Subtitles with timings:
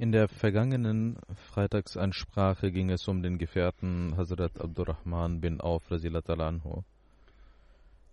[0.00, 1.18] In der vergangenen
[1.52, 6.84] Freitagsansprache ging es um den Gefährten Hazrat Abdurrahman bin Auf anhu.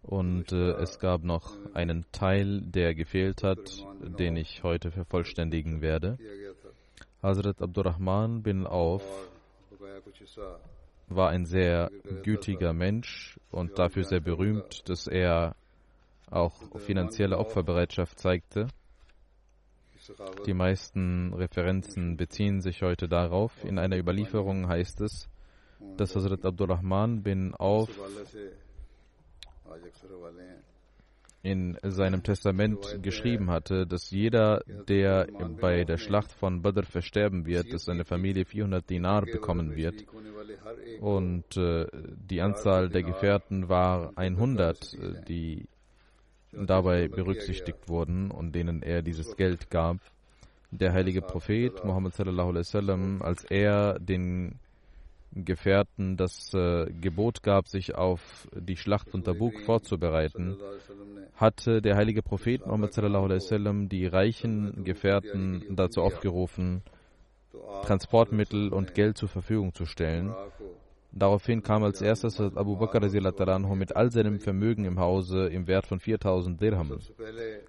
[0.01, 6.17] Und äh, es gab noch einen Teil, der gefehlt hat, den ich heute vervollständigen werde.
[7.23, 9.29] Hazrat Abdurrahman bin Auf
[11.07, 11.89] war ein sehr
[12.21, 15.55] gütiger Mensch und dafür sehr berühmt, dass er
[16.29, 18.67] auch finanzielle Opferbereitschaft zeigte.
[20.45, 23.63] Die meisten Referenzen beziehen sich heute darauf.
[23.63, 25.29] In einer Überlieferung heißt es,
[25.97, 27.89] dass Hazrat Abdurrahman bin Auf
[31.43, 35.27] in seinem Testament geschrieben hatte, dass jeder, der
[35.61, 40.05] bei der Schlacht von Badr versterben wird, dass seine Familie 400 Dinar bekommen wird.
[40.99, 41.87] Und äh,
[42.29, 45.67] die Anzahl der Gefährten war 100, die
[46.65, 49.97] dabei berücksichtigt wurden und denen er dieses Geld gab.
[50.71, 54.59] Der heilige Prophet Muhammad sallallahu alaihi wasallam, als er den
[55.33, 60.57] Gefährten das äh, Gebot gab, sich auf die Schlacht von Tabuk vorzubereiten,
[61.35, 66.81] hatte der heilige Prophet Muhammad sallallahu alaihi wasallam die reichen Gefährten dazu aufgerufen,
[67.83, 70.33] Transportmittel und Geld zur Verfügung zu stellen.
[71.17, 72.99] Daraufhin kam als erstes Abu Bakr
[73.75, 76.99] mit all seinem Vermögen im Hause im Wert von 4000 Dirham.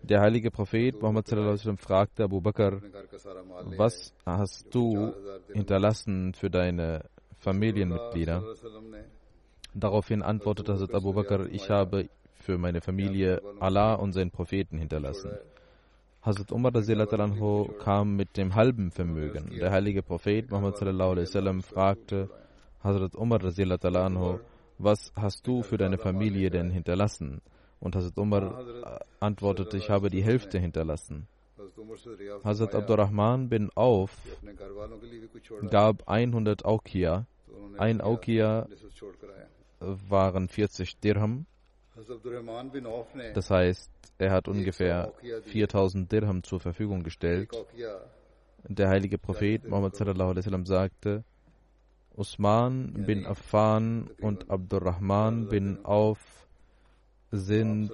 [0.02, 1.28] Der heilige Prophet Muhammad
[1.78, 2.82] fragte Abu Bakr,
[3.76, 5.14] was hast du
[5.52, 7.04] hinterlassen für deine
[7.38, 8.44] Familienmitglieder?
[9.74, 15.30] Daraufhin antwortete Hazrat Abu Bakr, ich habe für meine Familie Allah und seinen Propheten hinterlassen.
[16.20, 16.72] Hazrat Umar
[17.78, 19.56] kam mit dem halben Vermögen.
[19.58, 20.76] Der heilige Prophet Muhammad
[21.64, 22.28] fragte,
[22.82, 24.38] Hazrat Umar anhu,
[24.78, 27.40] was hast du für deine Familie denn hinterlassen?
[27.80, 28.64] Und Hazrat Umar
[29.20, 31.26] antwortete, ich habe die Hälfte hinterlassen.
[32.44, 34.16] Hazrat Abdurrahman bin Auf
[35.70, 37.26] gab 100 Aukia.
[37.76, 38.68] Ein Aukia
[39.80, 41.46] waren 40 Dirham.
[43.34, 45.12] Das heißt, er hat ungefähr
[45.42, 47.50] 4000 Dirham zur Verfügung gestellt.
[48.64, 49.96] Der heilige Prophet Muhammad
[50.66, 51.24] sagte,
[52.18, 56.18] Usman bin Affan und Abdurrahman bin Auf
[57.30, 57.92] sind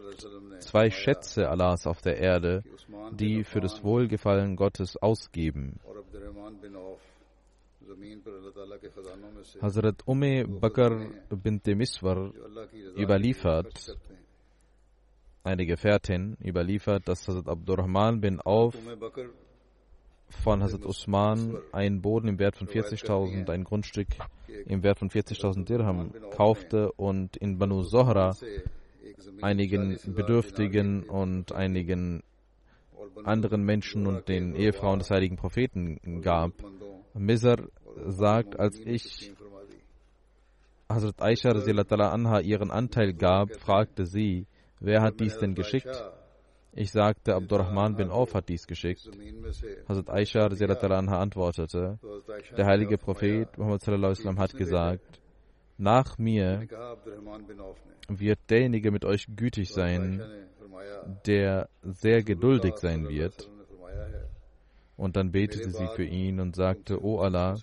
[0.60, 2.62] zwei Schätze Allahs auf der Erde,
[3.12, 5.78] die für das Wohlgefallen Gottes ausgeben.
[9.60, 12.32] Hazrat Umme Bakr bint Miswar
[12.96, 13.98] überliefert,
[15.42, 18.74] eine Gefährtin überliefert, dass Hazrat Abdurrahman bin Auf
[20.28, 24.08] von Hazrat Usman einen Boden im Wert von 40.000, ein Grundstück
[24.66, 28.36] im Wert von 40.000 Dirham kaufte und in Banu Zohra
[29.40, 32.22] einigen Bedürftigen und einigen
[33.24, 36.52] anderen Menschen und den Ehefrauen des heiligen Propheten gab.
[37.14, 37.58] Mizar
[38.06, 39.32] sagt, als ich
[40.88, 44.46] Hazrat Aisha anha ihren Anteil gab, fragte sie,
[44.80, 46.04] wer hat dies denn geschickt?
[46.76, 49.08] Ich sagte, Abdurrahman bin Auf hat dies geschickt.
[49.88, 51.98] Hazrat Aisha anha antwortete,
[52.56, 55.20] der heilige Prophet Muhammad hat gesagt,
[55.78, 56.66] nach mir
[58.08, 60.20] wird derjenige mit euch gütig sein,
[61.26, 63.48] der sehr geduldig sein wird.
[64.96, 67.56] Und dann betete sie für ihn und sagte, O Allah,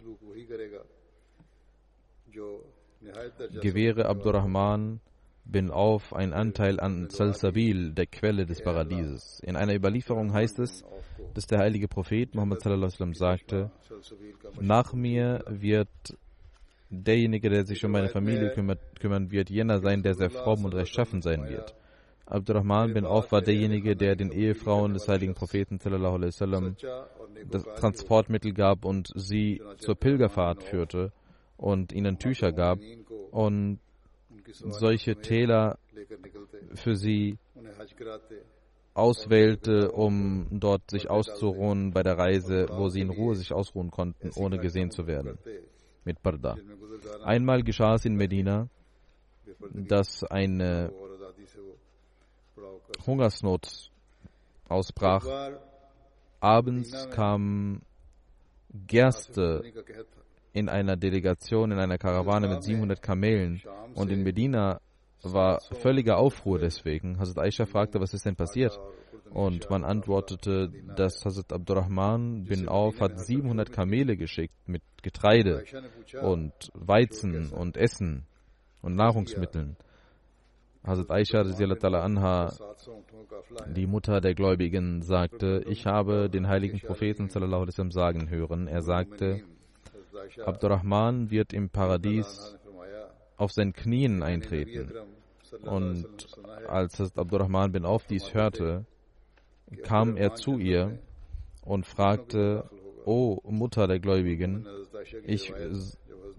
[3.62, 5.02] gewähre Abdurrahman
[5.46, 9.42] bin auf einen Anteil an Salsabil, der Quelle des Paradieses.
[9.44, 10.84] In einer Überlieferung heißt es,
[11.34, 13.72] dass der heilige Prophet Muhammad sallam, sagte,
[14.60, 15.90] nach mir wird
[16.90, 20.76] derjenige, der sich um meine Familie kümmert, kümmern wird, jener sein, der sehr fromm und
[20.76, 21.76] rechtschaffen sein wird.
[22.26, 26.76] Abdurrahman bin Auf war derjenige, der den Ehefrauen des heiligen Propheten sallam,
[27.50, 31.12] das Transportmittel gab und sie zur Pilgerfahrt führte
[31.58, 32.80] und ihnen Tücher gab
[33.32, 33.80] und
[34.52, 35.78] solche Täler
[36.76, 37.38] für sie
[38.94, 44.32] auswählte, um dort sich auszuruhen bei der Reise, wo sie in Ruhe sich ausruhen konnten,
[44.36, 45.38] ohne gesehen zu werden.
[46.04, 46.58] Mit Parda.
[47.24, 48.68] Einmal geschah es in Medina,
[49.74, 50.92] dass eine
[53.06, 53.92] Hungersnot
[54.68, 55.26] ausbrach.
[56.40, 57.82] Abends kam
[58.88, 59.62] Gerste
[60.54, 63.62] in einer Delegation, in einer Karawane mit 700 Kamelen
[63.96, 64.80] und in Medina
[65.24, 67.20] war völliger Aufruhr deswegen.
[67.20, 68.80] Hazrat Aisha fragte, was ist denn passiert?
[69.30, 75.64] Und man antwortete, dass Hazrat Abdurrahman bin Auf hat 700 Kamele geschickt mit Getreide
[76.22, 78.26] und Weizen und Essen
[78.82, 79.78] und Nahrungsmitteln.
[80.84, 82.52] Hazrat Aisha anha,
[83.76, 87.30] die Mutter der Gläubigen, sagte, ich habe den heiligen Propheten
[87.92, 88.68] sagen hören.
[88.68, 89.44] Er sagte,
[90.46, 92.58] Abdurrahman wird im Paradies
[93.38, 94.92] auf seinen Knien eintreten.
[95.64, 96.06] Und
[96.68, 98.86] als Abdurrahman bin Auf dies hörte,
[99.84, 101.00] kam er zu ihr
[101.64, 102.70] und fragte,
[103.06, 104.68] O Mutter der Gläubigen,
[105.26, 105.52] ich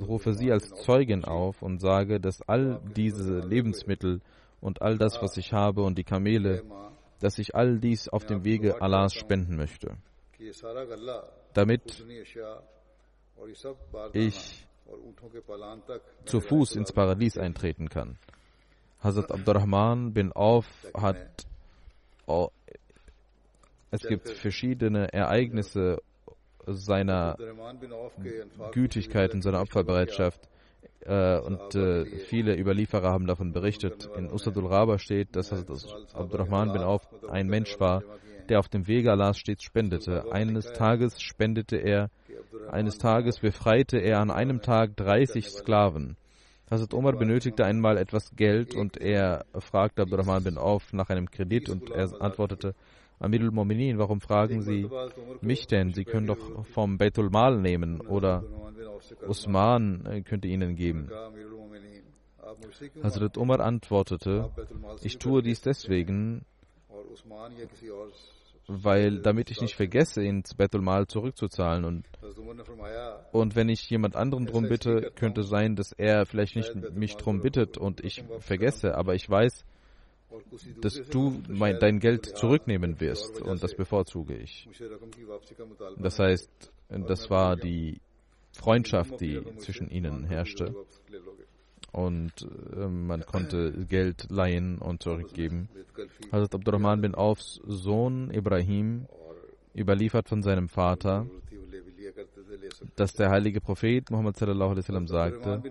[0.00, 4.20] rufe Sie als Zeugin auf und sage, dass all diese Lebensmittel
[4.60, 6.62] und all das, was ich habe und die Kamele,
[7.20, 9.96] dass ich all dies auf dem Wege Allahs spenden möchte,
[11.52, 12.04] damit
[14.12, 14.66] ich
[16.24, 18.18] zu Fuß ins Paradies eintreten kann.
[19.02, 21.46] Hazrat Abdurrahman bin Auf hat
[22.26, 22.48] oh,
[23.90, 25.98] es gibt verschiedene Ereignisse
[26.66, 27.36] seiner
[28.72, 30.48] Gütigkeit und seiner Opferbereitschaft.
[31.00, 34.08] Äh, und äh, viele Überlieferer haben davon berichtet.
[34.16, 35.52] In Usadul Raba steht, dass
[36.14, 38.04] Abdurrahman bin Auf ein Mensch war,
[38.48, 40.32] der auf dem Wege Allahs stets spendete.
[40.32, 42.10] Eines Tages spendete er,
[42.70, 46.16] eines Tages befreite er an einem Tag 30 Sklaven.
[46.70, 51.68] Hazrat Omar benötigte einmal etwas Geld und er fragte Abdurrahman bin Auf nach einem Kredit
[51.68, 52.74] und er antwortete,
[53.18, 54.88] Amirul Mominin, warum fragen Sie
[55.42, 55.92] mich denn?
[55.92, 58.42] Sie können doch vom Beitul Mal nehmen oder
[59.28, 61.10] Usman könnte Ihnen geben.
[63.02, 64.50] Hazrat Umar antwortete,
[65.02, 66.44] ich tue dies deswegen,
[68.66, 71.84] weil damit ich nicht vergesse, ins Betul Mal zurückzuzahlen.
[71.84, 72.06] Und,
[73.32, 77.40] und wenn ich jemand anderen drum bitte, könnte sein, dass er vielleicht nicht mich drum
[77.40, 79.64] bittet und ich vergesse, aber ich weiß,
[80.80, 84.68] dass du mein, dein Geld zurücknehmen wirst und das bevorzuge ich.
[85.98, 88.00] Das heißt, das war die
[88.52, 90.74] Freundschaft, die zwischen ihnen herrschte
[91.92, 92.32] und
[92.74, 95.68] äh, man konnte Geld leihen und zurückgeben.
[96.32, 99.06] Hazrat Abdurrahman bin Aufs Sohn Ibrahim
[99.74, 101.26] überliefert von seinem Vater,
[102.96, 105.62] dass der heilige Prophet Muhammad sallam sagte,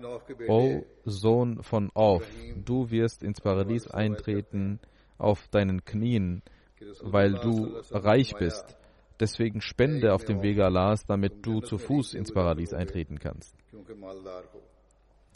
[0.48, 2.26] O Sohn von Auf,
[2.64, 4.80] du wirst ins Paradies eintreten
[5.18, 6.42] auf deinen Knien,
[7.02, 8.76] weil du reich bist.
[9.20, 13.54] Deswegen spende auf dem Wege Allahs, damit du zu Fuß ins Paradies eintreten kannst.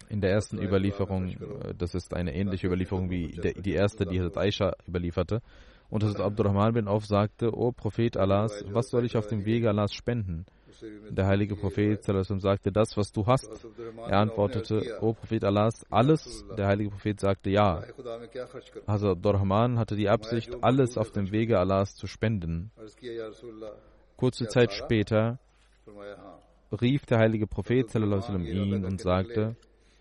[0.09, 4.39] In der ersten Überlieferung, äh, das ist eine ähnliche Überlieferung wie die erste, die Hazrat
[4.39, 5.43] Aisha überlieferte,
[5.89, 9.69] und Hazrat Abdurrahman bin Auf sagte, O Prophet Allahs, was soll ich auf dem Wege
[9.69, 10.47] Allahs spenden?
[11.09, 13.49] Der heilige Prophet sagte, das, was du hast.
[14.09, 16.45] Er antwortete, O Prophet Allahs, alles.
[16.57, 17.83] Der heilige Prophet sagte, ja.
[18.87, 22.71] Hazrat Dorhman hatte die Absicht, alles auf dem Wege Allahs zu spenden.
[24.17, 25.39] Kurze Zeit später
[26.73, 29.57] rief der heilige Prophet ihn und sagte,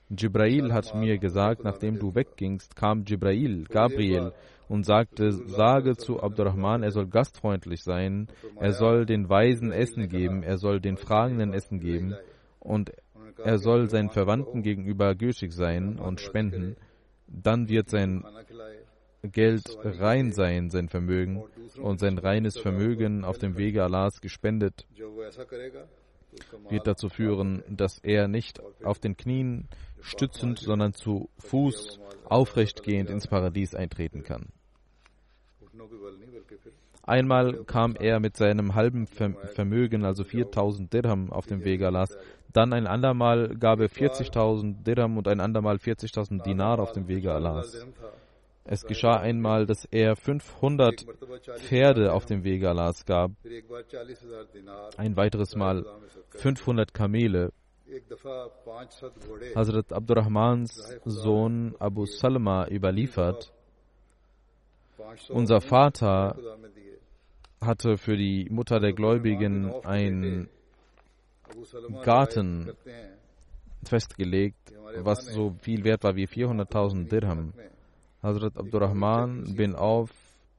[0.10, 4.34] Jibrail hat mir gesagt, nachdem du weggingst, kam Jibrail, Gabriel,
[4.68, 8.28] und sagte, sage zu Abdurrahman, er soll gastfreundlich sein,
[8.60, 12.16] er soll den Weisen Essen geben, er soll den Fragenden Essen geben
[12.60, 12.92] und
[13.44, 16.78] er soll seinen Verwandten gegenüber gütig sein und spenden.
[17.28, 18.24] Dann wird sein
[19.24, 21.44] Geld rein sein, sein Vermögen,
[21.82, 24.86] und sein reines Vermögen auf dem Wege Allahs gespendet
[26.70, 29.68] wird dazu führen, dass er nicht auf den Knien
[30.06, 34.48] stützend, sondern zu Fuß aufrechtgehend ins Paradies eintreten kann.
[37.04, 42.18] Einmal kam er mit seinem halben Vermögen, also 4000 Dirham, auf dem Weg Allahs.
[42.52, 47.34] Dann ein andermal gab er 40.000 Dirham und ein andermal 40.000 Dinar auf dem Wege
[47.34, 47.86] Allahs.
[48.64, 51.06] Es geschah einmal, dass er 500
[51.58, 53.32] Pferde auf dem Wege Allahs gab,
[54.98, 55.86] ein weiteres Mal
[56.30, 57.52] 500 Kamele.
[59.56, 63.54] Hazrat Abdurrahmans Sohn Abu Salma überliefert,
[65.30, 66.36] unser Vater
[67.62, 70.50] hatte für die Mutter der Gläubigen einen
[72.04, 72.74] Garten
[73.84, 77.54] festgelegt, was so viel wert war wie 400.000 Dirham.
[78.24, 80.10] Hazrat Abdurrahman bin Auf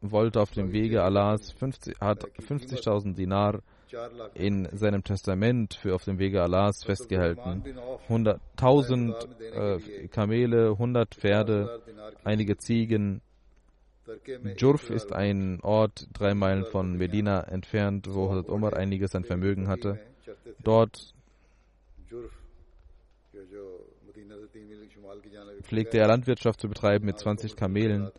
[0.01, 3.61] wollte auf dem Wege Allahs 50, hat 50.000 Dinar
[4.35, 7.63] in seinem Testament für auf dem Wege Allahs festgehalten.
[8.09, 11.81] 100.000 äh, Kamele, 100 Pferde,
[12.25, 13.21] einige Ziegen.
[14.57, 19.69] Jurf ist ein Ort drei Meilen von Medina entfernt, wo Hazrat Umar einiges an Vermögen
[19.69, 19.99] hatte.
[20.63, 21.13] Dort
[25.63, 28.11] pflegte er Landwirtschaft zu betreiben mit 20 Kamelen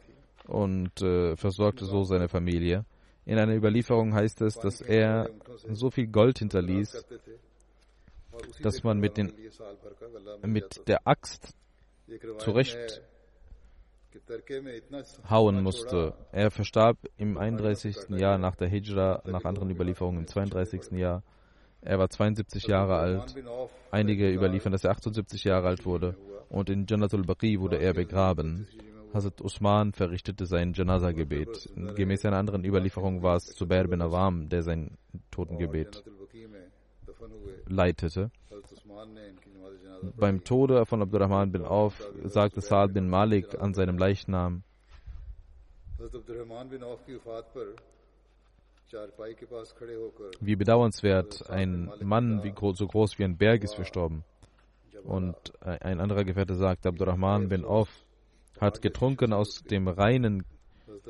[0.45, 2.85] und äh, versorgte so seine Familie.
[3.27, 5.29] In einer Überlieferung heißt es, dass er
[5.69, 7.05] so viel Gold hinterließ,
[8.61, 9.33] dass man mit, den,
[10.43, 11.53] mit der Axt
[12.37, 13.01] zurecht
[15.29, 16.13] hauen musste.
[16.31, 18.09] Er verstarb im 31.
[18.11, 20.91] Jahr nach der Hijra, nach anderen Überlieferungen im 32.
[20.91, 21.21] Jahr.
[21.81, 23.35] Er war 72 Jahre alt.
[23.91, 26.15] Einige überliefern, dass er 78 Jahre alt wurde.
[26.47, 28.69] Und in Janatul Baqi wurde er begraben.
[29.13, 31.71] Hazrat Usman verrichtete sein Janaza-Gebet.
[31.95, 34.97] Gemäß einer anderen Überlieferung war es Zubair bin Awam, der sein
[35.31, 36.03] Totengebet
[37.67, 38.31] leitete.
[40.15, 44.63] Beim Tode von Abdurrahman bin Auf sagte Saad bin Malik an seinem Leichnam,
[50.39, 54.23] wie bedauernswert, ein Mann wie groß, so groß wie ein Berg ist verstorben.
[55.03, 57.89] Und ein anderer Gefährte sagt, Abdurrahman bin Auf
[58.59, 60.43] hat getrunken aus dem reinen,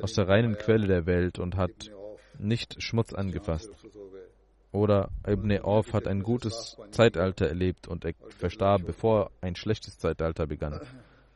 [0.02, 1.92] aus der reinen Quelle der Welt und hat
[2.40, 3.72] nicht Schmutz angefasst.
[4.72, 10.46] Oder Ibn Auf hat ein gutes Zeitalter erlebt und er verstarb, bevor ein schlechtes Zeitalter
[10.46, 10.80] begann.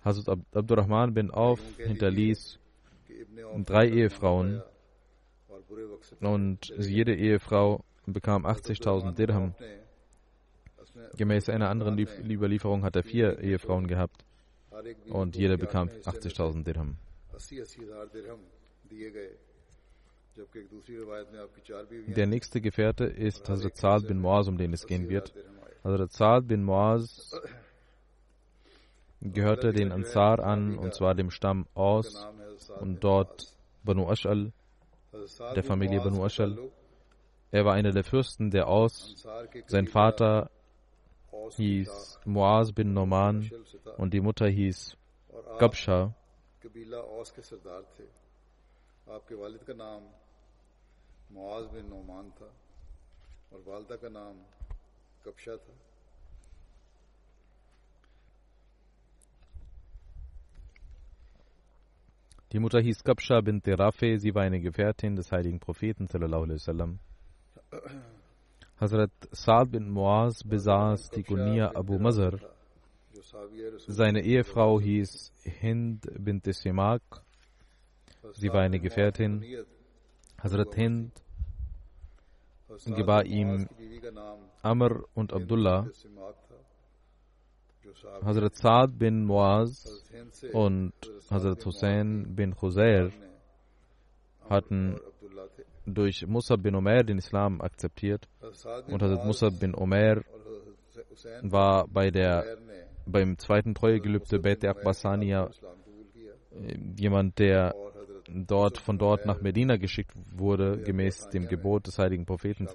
[0.03, 2.60] Hazrat Abdurrahman bin Auf hinterließ
[3.65, 4.62] drei Ehefrauen
[6.20, 9.56] und jede Ehefrau bekam 80.000 Dirham.
[11.18, 14.25] Gemäß einer anderen Überlieferung hat er vier Ehefrauen gehabt
[15.10, 16.98] und jeder bekam 80.000 Dirham.
[22.08, 25.34] Der nächste Gefährte ist Hazrat Saad bin Muaz, um den es gehen wird.
[25.84, 27.34] Hazrat Saad bin Muaz
[29.22, 32.28] gehörte den Ansar an, und zwar dem Stamm Aus
[32.80, 34.52] und dort Banu Ash'al,
[35.56, 36.58] der Familie Banu Ash'al.
[37.52, 39.28] Er war einer der Fürsten der Aus.
[39.68, 40.50] Sein Vater
[41.50, 43.50] hieß Muaz bin Noman
[43.98, 44.98] und die Mutter hieß
[45.60, 46.13] Gabsha.
[62.51, 66.55] Die Mutter hieß Gabsha bin Terafe, sie war eine Gefährtin des heiligen Propheten sallallahu alaihi
[66.60, 67.00] wasallam.
[68.82, 72.40] Hazrat Saad bin Muaz besaß die Gunia Abu Mazar.
[73.88, 77.04] Seine Ehefrau hieß Hind bint Simak.
[78.34, 79.46] Sie war eine Gefährtin.
[80.42, 81.12] Hazrat Hind
[82.86, 83.68] gebar ihm
[84.64, 85.88] Amr und Abdullah.
[88.26, 90.04] Hazrat Saad bin Muaz
[90.54, 90.94] und
[91.30, 93.12] Hazrat Hussein bin Khuzair
[94.50, 95.00] hatten
[95.86, 98.28] durch Musab bin Omer den Islam akzeptiert
[98.88, 100.22] und Hazrat Musab bin Omer
[101.42, 102.58] war bei der,
[103.06, 105.50] beim zweiten Treuegelübde Bet Abbasania
[106.98, 107.74] jemand, der
[108.28, 112.68] dort, von dort nach Medina geschickt wurde, gemäß dem Gebot des heiligen Propheten.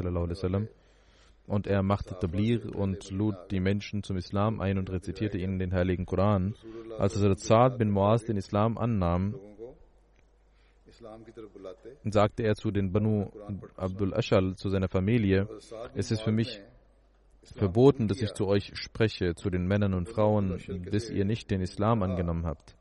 [1.47, 5.73] Und er machte Tablir und lud die Menschen zum Islam ein und rezitierte ihnen den
[5.73, 6.55] heiligen Koran.
[6.99, 9.37] Als Hazrat Saad bin Muaz den Islam annahm,
[12.13, 13.31] sagte er zu den Banu
[13.77, 15.49] Abdul Ashal, zu seiner Familie,
[15.95, 16.61] es ist für mich
[17.43, 20.61] verboten, dass ich zu euch spreche, zu den Männern und Frauen,
[20.91, 22.77] bis ihr nicht den Islam angenommen habt.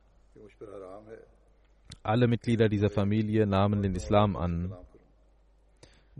[2.03, 4.75] Alle Mitglieder dieser Familie nahmen den Islam an.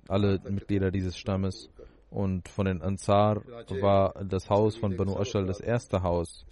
[0.07, 1.69] Alle Mitglieder dieses Stammes.
[2.09, 3.43] Und von den Ansar
[3.81, 6.45] war das Haus von Banu Ashal das erste Haus,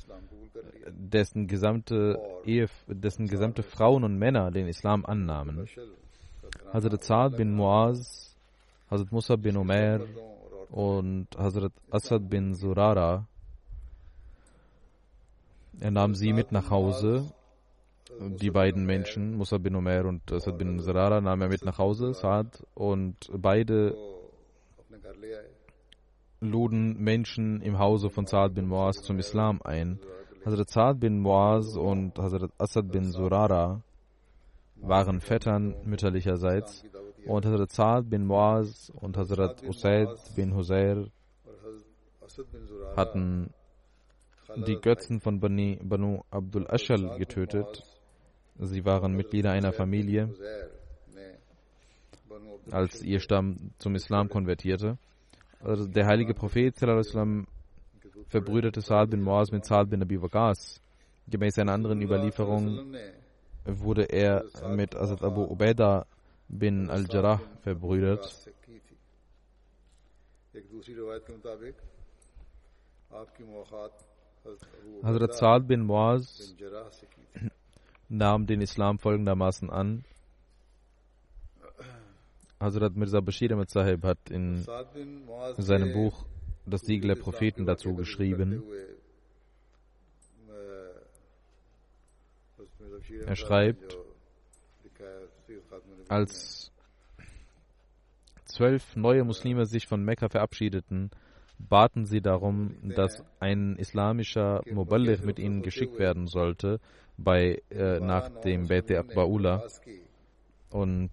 [0.88, 5.68] dessen gesamte, Ehe, dessen gesamte Frauen und Männer den Islam annahmen.
[6.72, 8.36] Hazrat Saad bin Muaz,
[8.90, 10.02] Hazrat Musa bin Omer
[10.70, 13.28] und Hazrat Asad bin Surara.
[15.80, 17.32] Er nahm sie mit nach Hause.
[18.20, 22.14] Die beiden Menschen, Musa bin Umair und Asad bin Surara, nahm er mit nach Hause,
[22.14, 23.96] Saad, und beide
[26.42, 30.00] luden Menschen im Hause von Saad bin Muaz zum Islam ein.
[30.46, 33.82] Hazrat Saad bin Muaz und Hazrat Asad bin Surara
[34.76, 36.84] waren Vettern mütterlicherseits
[37.26, 41.08] und Hazrat Saad bin Muaz und Hazrat Usaid bin Husair
[42.96, 43.54] hatten
[44.56, 47.84] die Götzen von Bani, Banu Abdul Ashal getötet.
[48.60, 50.30] Sie waren Mitglieder einer Familie,
[52.72, 54.98] als ihr Stamm zum Islam konvertierte.
[55.62, 57.48] Also der heilige Prophet sallam,
[58.34, 60.82] verbrüderte Saad bin Muaz mit Saad bin Abi Waqas.
[61.28, 62.96] Gemäß einer anderen Überlieferung
[63.66, 64.44] wurde er
[64.76, 66.06] mit Asad Abu Ubaidah
[66.50, 68.26] bin al-Jarrah verbrüdert.
[75.04, 76.56] Hazrat Saad bin Muaz
[78.10, 80.04] nahm den Islam folgendermaßen an.
[82.60, 84.66] Hazrat Mirza Bashir Ahmed Sahib hat in
[85.58, 86.26] seinem Buch
[86.66, 88.64] Das Siegel der Propheten dazu geschrieben.
[93.26, 93.98] Er schreibt,
[96.08, 96.72] als
[98.46, 101.12] zwölf neue Muslime sich von Mekka verabschiedeten,
[101.60, 106.80] baten sie darum, dass ein islamischer Muballigh mit ihnen geschickt werden sollte
[107.18, 109.64] bei, äh, nach dem Beit Akbaula
[110.70, 111.10] und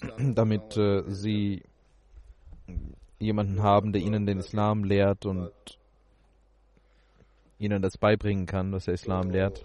[0.34, 1.62] damit äh, sie
[3.22, 5.52] jemanden haben, der ihnen den Islam lehrt und
[7.58, 9.64] ihnen das beibringen kann, was der Islam lehrt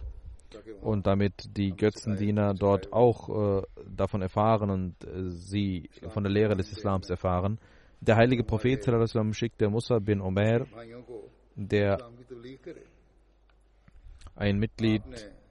[0.82, 6.56] und damit die Götzendiener dort auch äh, davon erfahren und äh, sie von der Lehre
[6.56, 7.60] des Islams erfahren.
[8.00, 8.86] Der heilige Prophet
[9.32, 10.68] schickte Musa bin Omer,
[11.56, 11.98] der
[14.36, 15.02] ein Mitglied,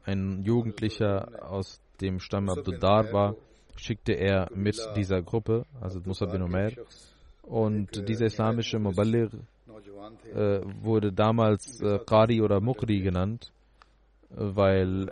[0.05, 3.35] ein Jugendlicher aus dem Stamm Abdudar war,
[3.77, 6.71] schickte er mit dieser Gruppe, also Musa bin Omer.
[7.47, 9.31] Und dieser islamische Muballigh
[10.35, 13.53] äh, wurde damals äh, Qari oder Mukri genannt
[14.31, 15.07] weil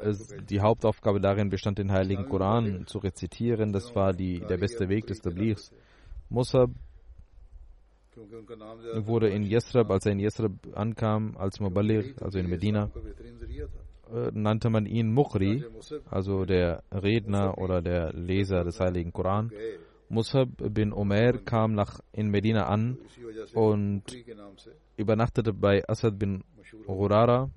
[0.48, 3.72] die Hauptaufgabe darin bestand, den Heiligen Koran zu rezitieren.
[3.72, 5.72] Das war die, der beste Weg des Tablighs.
[6.28, 6.70] Musab
[8.96, 12.90] wurde in Yesrab, als er in Yesrab ankam, als Muballigh, also in Medina,
[14.12, 15.64] äh, nannte man ihn Mukhri,
[16.10, 19.50] also der Redner oder der Leser des Heiligen Koran.
[20.14, 22.98] Musab bin Omer kam nach, in Medina an
[23.54, 24.04] und
[24.96, 26.44] übernachtete bei Asad bin
[26.86, 27.50] Ghurara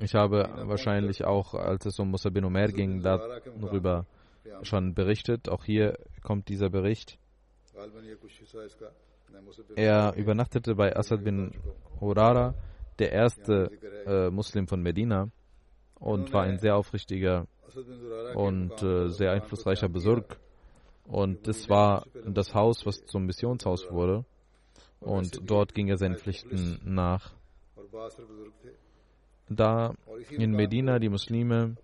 [0.00, 4.06] ich habe wahrscheinlich auch, als es um Musa bin Umair ging, darüber
[4.62, 5.48] schon berichtet.
[5.48, 7.18] Auch hier kommt dieser Bericht.
[9.76, 11.52] Er übernachtete bei Asad bin
[12.00, 12.54] Hurara,
[12.98, 13.70] der erste
[14.06, 15.28] äh, Muslim von Medina,
[15.94, 17.46] und war ein sehr aufrichtiger
[18.34, 20.38] und äh, sehr einflussreicher Besurg.
[21.04, 24.24] Und das war das Haus, was zum Missionshaus wurde.
[25.00, 27.32] Und dort ging er seinen Pflichten nach
[29.48, 29.94] da
[30.30, 31.76] in Medina die Muslime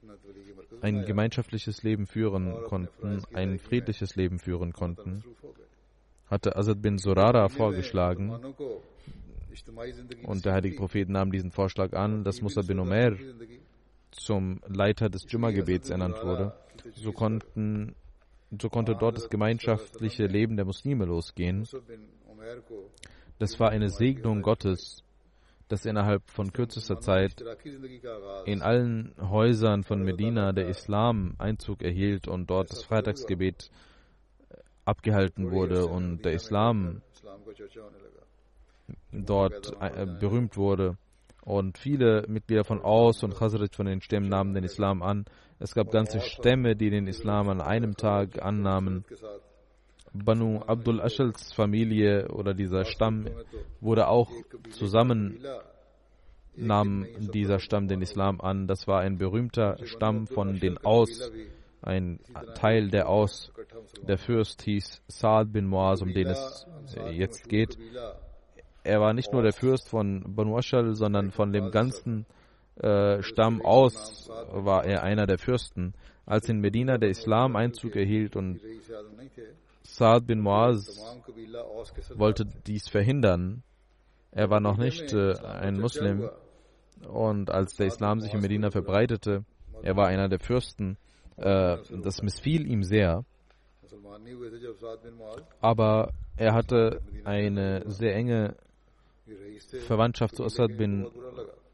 [0.81, 5.25] ein gemeinschaftliches Leben führen konnten, ein friedliches Leben führen konnten,
[6.27, 8.31] hatte Asad bin Surara vorgeschlagen,
[10.23, 13.17] und der heilige Prophet nahm diesen Vorschlag an, dass Musa bin Omer
[14.11, 16.53] zum Leiter des Jumma-Gebets ernannt wurde.
[16.95, 17.95] So, konnten,
[18.59, 21.67] so konnte dort das gemeinschaftliche Leben der Muslime losgehen.
[23.39, 25.05] Das war eine Segnung Gottes
[25.69, 27.45] dass innerhalb von kürzester Zeit
[28.47, 33.71] in allen Häusern von Medina der Islam Einzug erhielt und dort das Freitagsgebet
[34.85, 37.03] abgehalten wurde und der Islam
[39.13, 40.97] dort äh, berühmt wurde.
[41.49, 45.25] Und viele Mitglieder von Aus und Khazraj von den Stämmen nahmen den Islam an.
[45.59, 49.07] Es gab ganze Stämme, die den Islam an einem Tag annahmen.
[50.13, 53.31] Banu Abdul Ashals Familie oder dieser Stamm
[53.81, 54.31] wurde auch
[54.73, 55.43] zusammen
[56.55, 58.67] nahm dieser Stamm den Islam an.
[58.67, 61.33] Das war ein berühmter Stamm von den Aus,
[61.81, 62.21] ein
[62.57, 63.55] Teil der Aus.
[64.07, 66.67] Der Fürst hieß Saad bin Muaz, um den es
[67.11, 67.79] jetzt geht
[68.89, 72.25] er war nicht nur der Fürst von Banu Aschal, sondern von dem ganzen
[72.77, 75.95] äh, Stamm aus war er einer der Fürsten.
[76.25, 78.61] Als in Medina der Islam Einzug erhielt und
[79.83, 80.99] Saad bin Muaz
[82.15, 83.63] wollte dies verhindern,
[84.31, 86.29] er war noch nicht äh, ein Muslim.
[87.09, 89.45] Und als der Islam sich in Medina verbreitete,
[89.83, 90.97] er war einer der Fürsten,
[91.37, 93.25] äh, das missfiel ihm sehr.
[95.61, 98.57] Aber er hatte eine sehr enge
[99.87, 101.09] Verwandtschaft zu Assad bin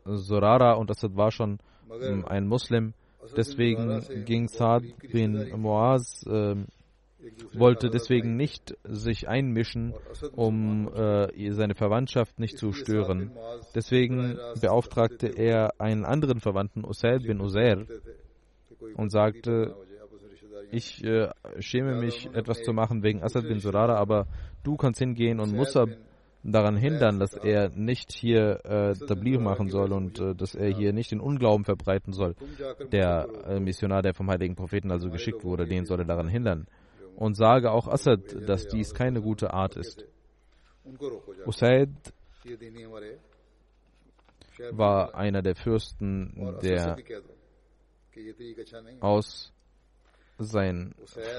[0.04, 1.58] Zorara und Assad war schon
[2.02, 2.94] ähm, ein Muslim.
[3.36, 6.56] Deswegen ging Saad bin Moaz, äh,
[7.54, 9.94] wollte deswegen nicht sich einmischen,
[10.32, 13.32] um äh, seine Verwandtschaft nicht zu stören.
[13.74, 17.86] Deswegen beauftragte er einen anderen Verwandten, Usair bin Uzair,
[18.96, 19.74] und sagte,
[20.70, 24.26] ich äh, schäme mich, etwas zu machen wegen Assad bin Zorara, aber
[24.64, 25.88] du kannst hingehen und Musab
[26.44, 30.92] daran hindern, dass er nicht hier äh, Tablir machen soll und äh, dass er hier
[30.92, 32.34] nicht den Unglauben verbreiten soll.
[32.92, 36.66] Der äh, Missionar, der vom heiligen Propheten also geschickt wurde, den soll er daran hindern.
[37.16, 40.04] Und sage auch Assad, dass dies keine gute Art ist.
[41.46, 41.90] Usaid
[44.70, 46.96] war einer der Fürsten, der
[49.00, 49.53] aus
[50.38, 50.94] sein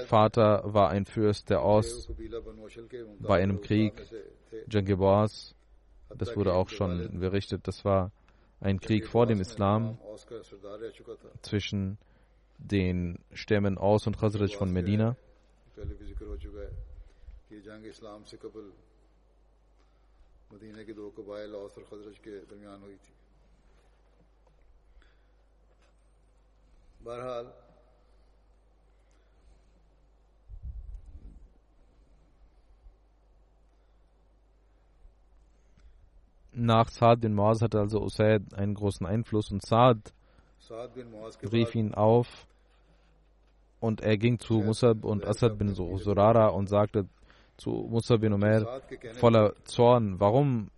[0.06, 2.10] Vater war ein Fürst der Ost
[3.20, 3.92] bei einem Krieg,
[4.70, 5.54] Jangibars.
[6.08, 7.68] Das wurde auch schon berichtet.
[7.68, 8.10] Das war
[8.60, 9.98] ein Krieg vor dem Islam
[11.42, 11.98] zwischen
[12.58, 15.16] den Stämmen Aus und Khazraj von Medina.
[27.06, 27.65] بہرحال
[36.58, 39.98] Nach Saad bin Muaz hatte also Usaid einen großen Einfluss und Saad
[41.52, 42.46] rief ihn auf
[43.78, 47.04] und er ging zu Musab und Asad bin Zurara und sagte
[47.58, 48.80] zu Musab bin Umar
[49.12, 50.70] voller Zorn, warum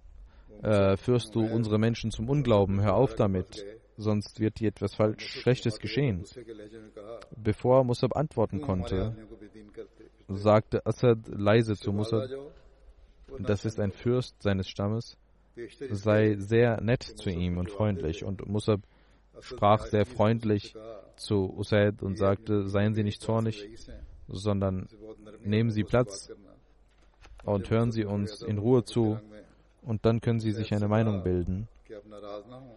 [0.62, 2.82] äh, führst du unsere Menschen zum Unglauben?
[2.82, 3.64] Hör auf damit,
[3.96, 6.24] sonst wird dir etwas falsch, Schlechtes geschehen.
[7.36, 9.14] Bevor Musab antworten konnte,
[10.26, 12.24] sagte Asad leise zu Musab,
[13.38, 15.16] das ist ein Fürst seines Stammes
[15.90, 18.24] sei sehr nett zu ihm und freundlich.
[18.24, 18.80] Und Musab
[19.40, 20.74] sprach sehr freundlich
[21.16, 23.68] zu Usaid und sagte, seien Sie nicht zornig,
[24.28, 24.88] sondern
[25.44, 26.30] nehmen Sie Platz
[27.44, 29.18] und hören Sie uns in Ruhe zu
[29.82, 31.68] und dann können Sie sich eine Meinung bilden.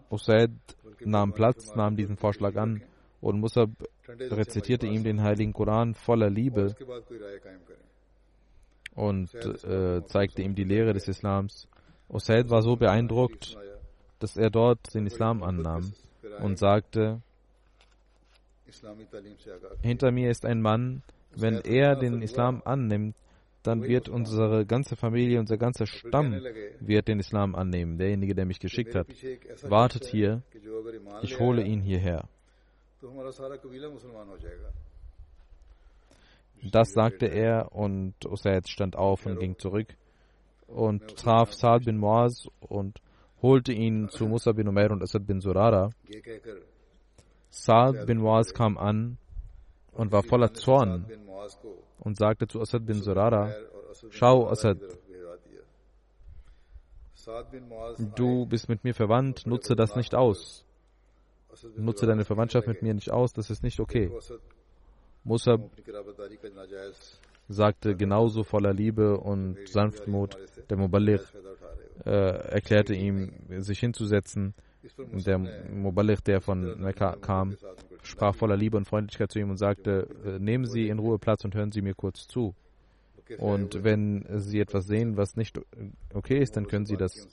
[0.10, 0.52] Usaid
[1.00, 2.84] nahm Platz, nahm diesen Vorschlag an
[3.22, 3.70] und Musab
[4.08, 6.76] rezitierte ihm den heiligen Koran voller Liebe
[8.96, 11.68] und äh, zeigte ihm die Lehre des Islams.
[12.12, 13.58] Usaid war so beeindruckt,
[14.20, 15.94] dass er dort den Islam annahm
[16.42, 17.22] und sagte,
[19.82, 21.04] hinter mir ist ein Mann,
[21.36, 23.16] wenn er den Islam annimmt,
[23.64, 26.42] dann wird unsere ganze Familie, unser ganzer Stamm
[26.80, 29.08] wird den Islam annehmen, derjenige, der mich geschickt hat.
[29.64, 30.42] Wartet hier,
[31.22, 32.28] ich hole ihn hierher.
[36.72, 39.96] Das sagte er und Usaid stand auf und ging zurück
[40.74, 43.02] und traf Saad bin Muaz und
[43.42, 45.90] holte ihn zu Musa bin Umair und Asad bin Surara.
[47.50, 49.18] Saad bin Muaz kam an
[49.92, 51.06] und war voller Zorn
[52.00, 53.54] und sagte zu Asad bin Surara,
[54.10, 54.78] schau Asad,
[58.16, 60.66] du bist mit mir verwandt, nutze das nicht aus.
[61.76, 64.12] Nutze deine Verwandtschaft mit mir nicht aus, das ist nicht okay.
[65.24, 65.58] Musa
[67.48, 70.38] sagte genauso voller Liebe und Sanftmut,
[70.70, 71.24] der Muballigh
[72.06, 74.54] äh, erklärte ihm, sich hinzusetzen.
[75.26, 77.56] Der Muballigh, der von Mekka kam,
[78.04, 81.46] sprach voller Liebe und Freundlichkeit zu ihm und sagte, äh, nehmen Sie in Ruhe Platz
[81.46, 82.56] und hören Sie mir kurz zu.
[83.38, 85.60] Und wenn Sie etwas sehen, was nicht
[86.14, 87.28] okay ist, dann können Sie das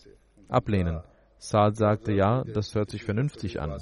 [0.49, 1.01] ablehnen.
[1.39, 3.81] Saad sagte, ja, das hört sich vernünftig an.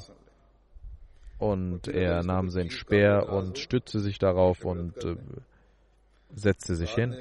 [1.39, 5.17] Und er nahm sein Speer und stützte sich darauf und äh,
[6.35, 7.15] setzte sich hin.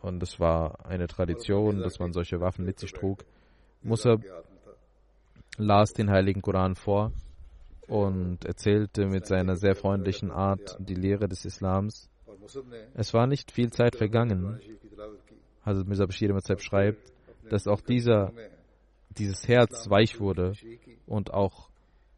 [0.00, 3.24] Und es war eine Tradition, dass man solche Waffen mit sich trug.
[3.82, 4.22] Musab
[5.58, 7.12] las den heiligen Koran vor
[7.88, 12.08] und erzählte mit seiner sehr freundlichen Art die Lehre des Islams.
[12.94, 14.60] Es war nicht viel Zeit vergangen.
[15.64, 17.12] Hazrat Mirza Bashir schreibt,
[17.48, 18.32] dass auch dieser,
[19.10, 20.54] dieses Herz weich wurde
[21.06, 21.68] und auch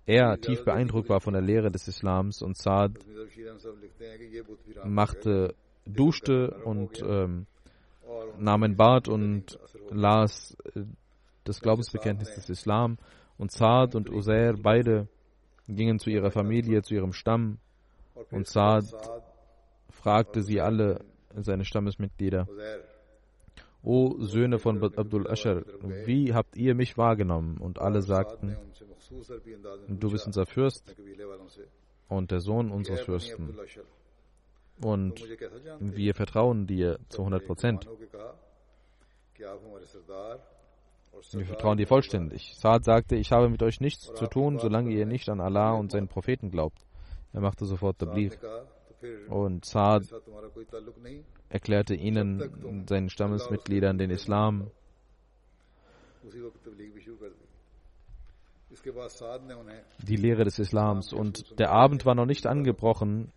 [0.07, 2.99] er tief beeindruckt war von der Lehre des Islams und Saad
[4.85, 5.55] machte,
[5.87, 7.47] duschte und ähm,
[8.39, 9.59] nahm ein Bad und
[9.91, 10.83] las äh,
[11.45, 12.99] das Glaubensbekenntnis des Islam.
[13.37, 15.09] Und Saad und Uzair beide
[15.67, 17.59] gingen zu ihrer Familie, zu ihrem Stamm.
[18.31, 18.85] Und Saad
[19.91, 21.01] fragte sie alle,
[21.37, 22.47] seine Stammesmitglieder,
[23.85, 25.63] O Söhne von Abdul Ashar,
[26.07, 27.59] wie habt ihr mich wahrgenommen?
[27.59, 28.57] Und alle sagten,
[29.89, 30.97] du bist unser Fürst
[32.09, 33.59] und der Sohn unseres Fürsten.
[34.83, 35.23] Und
[35.81, 37.89] wir vertrauen dir zu 100 Prozent.
[41.33, 42.55] Wir vertrauen dir vollständig.
[42.57, 45.93] Saad sagte, ich habe mit euch nichts zu tun, solange ihr nicht an Allah und
[45.93, 46.79] seinen Propheten glaubt.
[47.33, 48.37] Er machte sofort Tabligh.
[49.29, 50.05] Und Saad
[51.49, 54.71] erklärte ihnen, seinen Stammesmitgliedern, den Islam.
[60.03, 61.13] Die Lehre des Islams.
[61.13, 63.33] Und der Abend war noch nicht angebrochen.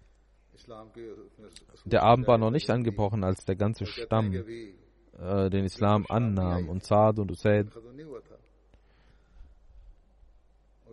[1.85, 6.83] Der Abend war noch nicht angebrochen, als der ganze Stamm äh, den Islam annahm und
[6.83, 7.67] Saad und Usaid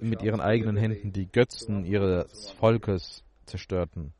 [0.00, 4.12] mit ihren eigenen Händen die Götzen ihres Volkes zerstörten.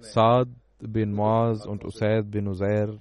[0.00, 2.30] Saad bin Muaz und Usaid.
[2.30, 2.98] Bin Uzair,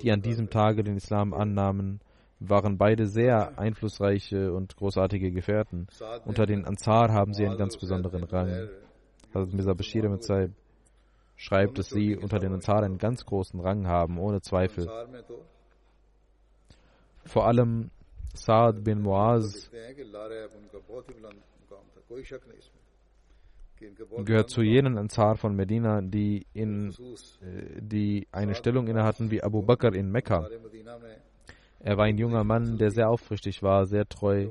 [0.00, 2.00] die an diesem Tage den Islam annahmen,
[2.38, 5.88] waren beide sehr einflussreiche und großartige Gefährten.
[6.24, 8.68] Unter den Ansar haben sie einen ganz besonderen Rang.
[9.34, 10.50] Hazrat Mirza Bashir
[11.36, 14.88] schreibt, dass sie unter den Ansar einen ganz großen Rang haben, ohne Zweifel.
[17.24, 17.90] Vor allem
[18.34, 19.70] Saad bin Muaz
[24.24, 29.42] gehört zu jenen Ansar von Medina, die, in, äh, die eine Stellung inne hatten wie
[29.42, 30.48] Abu Bakr in Mekka.
[31.82, 34.48] Er war ein junger Mann, der sehr aufrichtig war, sehr treu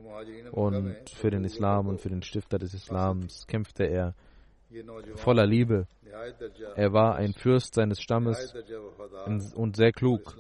[0.52, 4.15] und für den Islam und für den Stifter des Islams kämpfte er
[5.15, 5.88] voller Liebe.
[6.76, 8.56] Er war ein Fürst seines Stammes
[9.56, 10.36] und sehr klug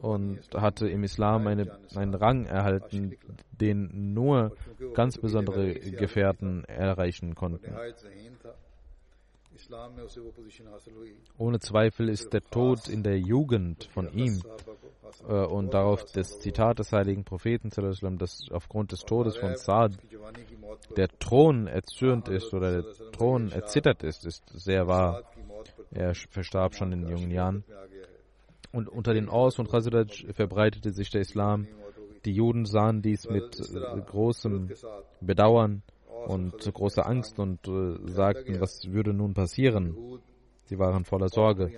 [0.00, 3.16] und hatte im Islam eine, einen Rang erhalten,
[3.50, 4.56] den nur
[4.94, 7.74] ganz besondere Gefährten erreichen konnten.
[11.36, 14.40] Ohne Zweifel ist der Tod in der Jugend von ihm
[15.28, 17.70] äh, und darauf das Zitat des heiligen Propheten,
[18.18, 19.98] dass aufgrund des Todes von Saad
[20.96, 25.24] der Thron erzürnt ist oder der Thron erzittert ist, ist sehr wahr.
[25.90, 27.64] Er verstarb schon in jungen Jahren.
[28.72, 31.66] Und unter den Aus und Khazraj verbreitete sich der Islam.
[32.24, 34.70] Die Juden sahen dies mit äh, großem
[35.20, 35.82] Bedauern
[36.26, 39.96] und großer Angst und äh, sagten, was würde nun passieren?
[40.64, 41.72] Sie waren voller Sorge.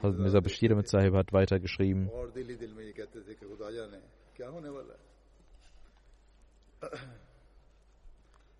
[0.00, 2.08] Hazrat Mirza Bashir mit Sahib hat weitergeschrieben.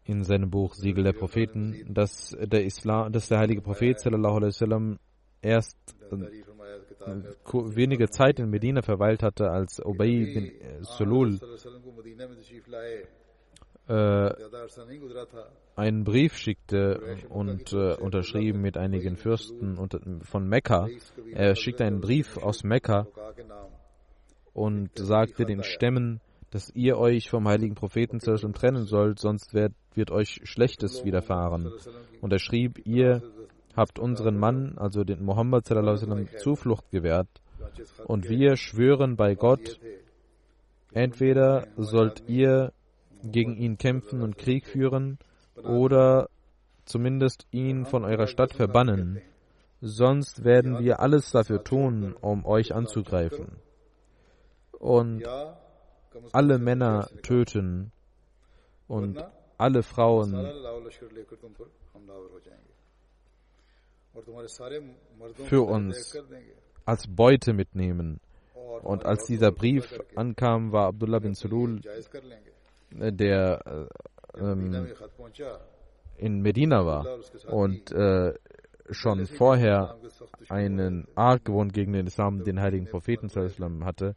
[0.04, 4.48] In seinem Buch Siegel der Propheten, dass der Islam, dass der heilige Prophet sallallahu alaihi
[4.48, 4.98] wasallam
[5.42, 5.78] erst
[7.00, 11.38] wenige Zeit in Medina verweilt hatte, als Ubay bin Sulul
[13.88, 14.30] äh,
[15.76, 19.76] einen Brief schickte und äh, unterschrieben mit einigen Fürsten
[20.22, 20.88] von Mekka.
[21.32, 23.06] Er schickte einen Brief aus Mekka
[24.52, 30.10] und sagte den Stämmen, dass ihr euch vom heiligen Propheten trennen sollt, sonst wird, wird
[30.10, 31.72] euch Schlechtes widerfahren.
[32.20, 33.22] Und er schrieb, ihr
[33.78, 35.64] habt unseren Mann, also den Mohammed
[36.38, 37.28] Zuflucht gewährt.
[38.04, 39.80] Und wir schwören bei Gott,
[40.92, 42.72] entweder sollt ihr
[43.22, 45.18] gegen ihn kämpfen und Krieg führen
[45.56, 46.28] oder
[46.84, 49.22] zumindest ihn von eurer Stadt verbannen.
[49.80, 53.58] Sonst werden wir alles dafür tun, um euch anzugreifen.
[54.72, 55.24] Und
[56.32, 57.92] alle Männer töten
[58.88, 59.24] und
[59.56, 60.34] alle Frauen
[65.44, 66.16] für uns
[66.84, 68.20] als Beute mitnehmen.
[68.82, 71.80] Und als dieser Brief ankam, war Abdullah bin Sulul,
[72.98, 73.88] äh, der
[74.34, 74.88] äh, ähm,
[76.16, 77.06] in Medina war
[77.48, 78.34] und äh,
[78.90, 79.96] schon vorher
[80.48, 83.28] einen Argwohn gegen den Islam, den heiligen Propheten
[83.84, 84.16] hatte,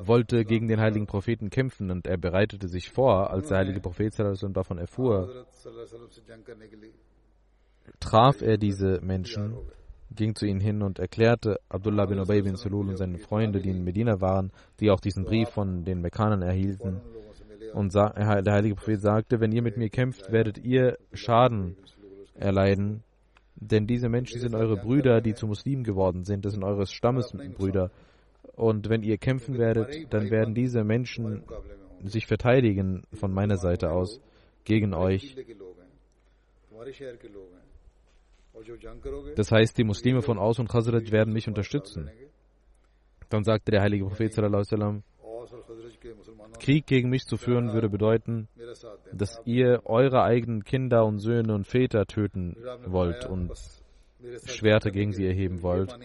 [0.00, 4.14] wollte gegen den heiligen Propheten kämpfen und er bereitete sich vor, als der heilige Prophet
[4.18, 5.46] davon erfuhr,
[8.00, 9.56] traf er diese Menschen,
[10.14, 13.70] ging zu ihnen hin und erklärte Abdullah bin Ubay bin Sulul und seine Freunde, die
[13.70, 17.00] in Medina waren, die auch diesen Brief von den Mekkanern erhielten.
[17.72, 21.76] Und der heilige Prophet sagte, wenn ihr mit mir kämpft, werdet ihr Schaden
[22.34, 23.02] erleiden,
[23.56, 27.90] denn diese Menschen sind eure Brüder, die zu Muslimen geworden sind, das sind eure Stammesbrüder.
[28.54, 31.44] Und wenn ihr kämpfen werdet, dann werden diese Menschen
[32.04, 34.20] sich verteidigen von meiner Seite aus
[34.64, 35.36] gegen euch.
[39.36, 42.10] Das heißt, die Muslime von Aus und Khazraj werden mich unterstützen.
[43.28, 45.02] Dann sagte der heilige Prophet sallam,
[46.60, 48.48] Krieg gegen mich zu führen würde bedeuten,
[49.12, 53.52] dass ihr eure eigenen Kinder und Söhne und Väter töten wollt und
[54.44, 55.98] Schwerter gegen sie erheben wollt.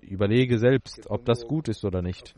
[0.00, 2.34] Überlege selbst, ob das gut ist oder nicht.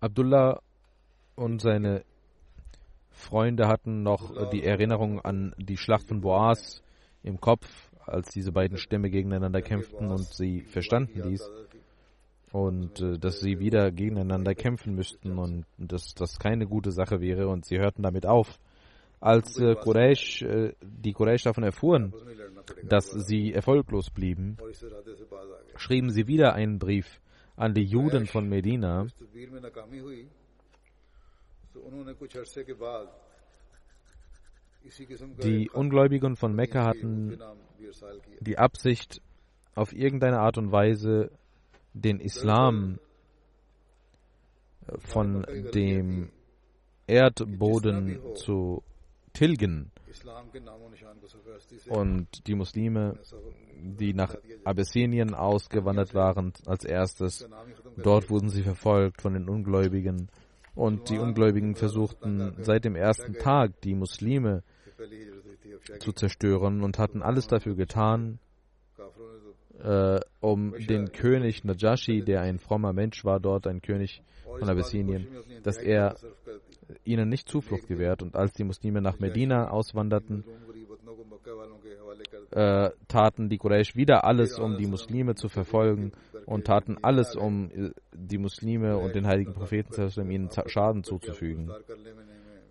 [0.00, 0.60] Abdullah
[1.36, 2.04] und seine
[3.20, 6.82] Freunde hatten noch die Erinnerung an die Schlacht von Boas
[7.22, 11.48] im Kopf, als diese beiden Stämme gegeneinander kämpften und sie verstanden dies
[12.52, 17.48] und äh, dass sie wieder gegeneinander kämpfen müssten und dass das keine gute Sache wäre
[17.48, 18.58] und sie hörten damit auf.
[19.20, 22.14] Als äh, Quraysh, äh, die Quraysh davon erfuhren,
[22.82, 24.56] dass sie erfolglos blieben,
[25.76, 27.20] schrieben sie wieder einen Brief
[27.56, 29.06] an die Juden von Medina,
[35.42, 37.38] die Ungläubigen von Mekka hatten
[38.40, 39.20] die Absicht,
[39.74, 41.30] auf irgendeine Art und Weise
[41.94, 42.98] den Islam
[44.98, 46.30] von dem
[47.06, 48.82] Erdboden zu
[49.32, 49.90] tilgen.
[51.88, 53.18] Und die Muslime,
[53.80, 57.48] die nach Abyssinien ausgewandert waren als erstes,
[57.96, 60.28] dort wurden sie verfolgt von den Ungläubigen.
[60.74, 64.62] Und die Ungläubigen versuchten seit dem ersten Tag die Muslime
[65.98, 68.38] zu zerstören und hatten alles dafür getan,
[69.82, 74.22] äh, um den König Najashi, der ein frommer Mensch war, dort ein König
[74.58, 75.26] von Abyssinien,
[75.62, 76.16] dass er
[77.04, 78.22] ihnen nicht Zuflucht gewährt.
[78.22, 80.44] Und als die Muslime nach Medina auswanderten,
[82.50, 86.12] äh, taten die Quraysh wieder alles, um die Muslime zu verfolgen
[86.50, 89.92] und taten alles, um äh, die Muslime und den heiligen Propheten
[90.32, 91.70] ihnen Schaden zuzufügen.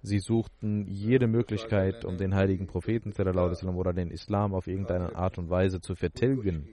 [0.02, 3.13] Sie suchten jede Möglichkeit, um den heiligen Propheten
[3.78, 6.68] oder den Islam auf irgendeine Art und Weise zu vertilgen.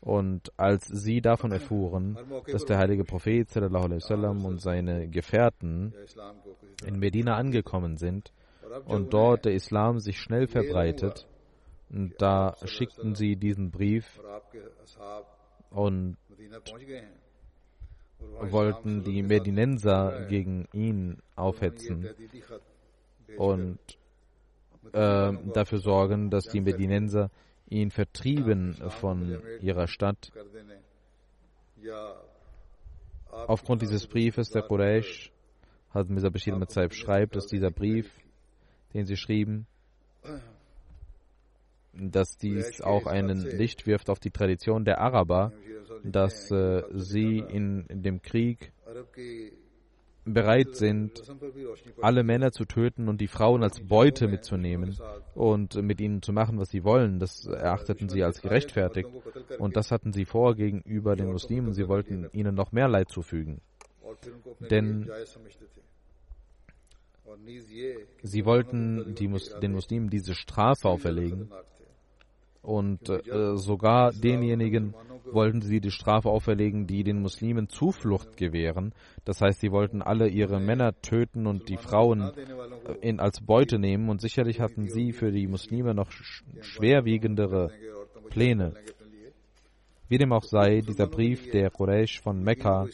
[0.00, 2.18] Und als sie davon erfuhren,
[2.50, 3.54] dass der heilige Prophet
[4.46, 5.92] und seine Gefährten
[6.86, 8.32] in Medina angekommen sind
[8.86, 11.26] und dort der Islam sich schnell verbreitet,
[12.18, 14.18] da schickten sie diesen Brief
[15.70, 16.16] und
[18.40, 22.08] wollten die Medinenser gegen ihn aufhetzen
[23.36, 23.78] und
[24.92, 27.30] äh, dafür sorgen, dass die Medinenser
[27.68, 30.32] ihn vertrieben von ihrer Stadt.
[33.30, 35.32] Aufgrund dieses Briefes der Quraysh
[35.90, 38.10] hat Mirza Bashir Matzaib schreibt, dass dieser Brief,
[38.92, 39.66] den sie schrieben,
[41.92, 45.52] dass dies auch einen Licht wirft auf die Tradition der Araber,
[46.04, 48.72] dass äh, sie in, in dem Krieg
[50.24, 51.22] bereit sind,
[52.00, 54.96] alle Männer zu töten und die Frauen als Beute mitzunehmen
[55.34, 57.18] und mit ihnen zu machen, was sie wollen.
[57.18, 59.08] Das erachteten sie als gerechtfertigt.
[59.58, 61.72] Und das hatten sie vor gegenüber den Muslimen.
[61.72, 63.60] Sie wollten ihnen noch mehr Leid zufügen.
[64.70, 65.10] Denn
[68.22, 71.50] sie wollten Mus den Muslimen diese Strafe auferlegen.
[72.62, 74.94] Und äh, sogar denjenigen
[75.32, 78.92] wollten sie die Strafe auferlegen, die den Muslimen Zuflucht gewähren.
[79.24, 82.32] Das heißt, sie wollten alle ihre Männer töten und die Frauen
[83.00, 84.08] in, als Beute nehmen.
[84.08, 87.70] Und sicherlich hatten sie für die Muslime noch sch schwerwiegendere
[88.28, 88.74] Pläne.
[90.08, 92.88] Wie dem auch sei, dieser Brief der Quraysh von Mekka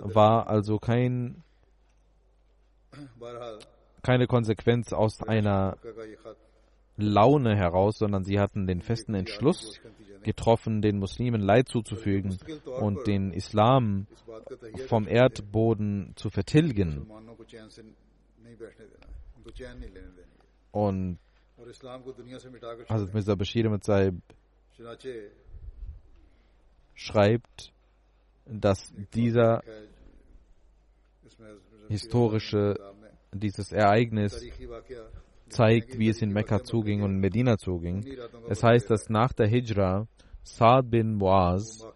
[0.00, 1.42] war also kein,
[4.02, 5.76] keine Konsequenz aus einer
[6.96, 9.80] Laune heraus, sondern sie hatten den festen Entschluss
[10.22, 12.38] getroffen, den Muslimen Leid zuzufügen
[12.80, 14.06] und den Islam
[14.88, 17.10] vom Erdboden zu vertilgen.
[20.72, 21.18] Und
[22.88, 24.22] Hazrat Mirza Bashir mit seinem
[26.94, 27.72] schreibt,
[28.46, 29.62] dass dieser
[31.88, 32.74] historische,
[33.32, 34.42] dieses Ereignis
[35.50, 38.04] zeigt, wie es in Mekka zuging und in Medina zuging.
[38.48, 40.06] Es heißt, dass nach der Hijra
[40.42, 41.86] Saad bin Muaz,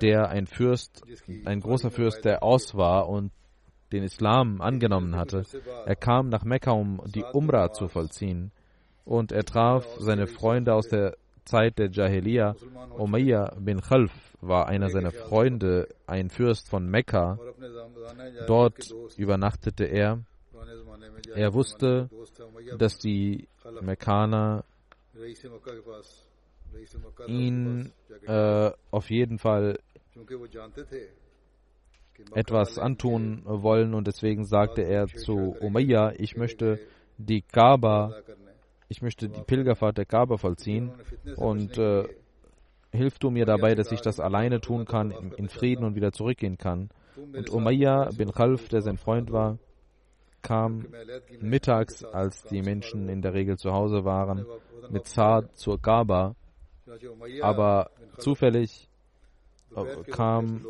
[0.00, 1.02] der ein Fürst,
[1.44, 3.32] ein großer Fürst, der aus war und
[3.92, 5.44] den Islam angenommen hatte,
[5.84, 8.52] er kam nach Mekka, um die Umrah zu vollziehen.
[9.04, 12.54] Und er traf seine Freunde aus der Zeit der Jahiliya.
[12.96, 17.38] Umayyah bin Khalf war einer seiner Freunde, ein Fürst von Mekka.
[18.46, 20.20] Dort übernachtete er
[21.34, 22.08] er wusste,
[22.78, 23.48] dass die
[23.80, 24.64] Mekkaner
[27.26, 27.92] ihn
[28.26, 29.78] äh, auf jeden Fall
[32.34, 36.78] etwas antun wollen und deswegen sagte er zu Umayyah, ich möchte
[37.18, 38.14] die Kaaba,
[38.88, 40.92] ich möchte die Pilgerfahrt der Kaaba vollziehen
[41.36, 42.04] und äh,
[42.92, 46.58] hilf du mir dabei, dass ich das alleine tun kann, in Frieden und wieder zurückgehen
[46.58, 46.90] kann.
[47.16, 49.58] Und Umayyah bin Khalf, der sein Freund war,
[50.42, 50.86] kam
[51.40, 54.46] mittags, als die Menschen in der Regel zu Hause waren,
[54.90, 56.34] mit Saad zur Kaaba.
[57.40, 58.88] Aber zufällig
[59.74, 60.66] äh, kam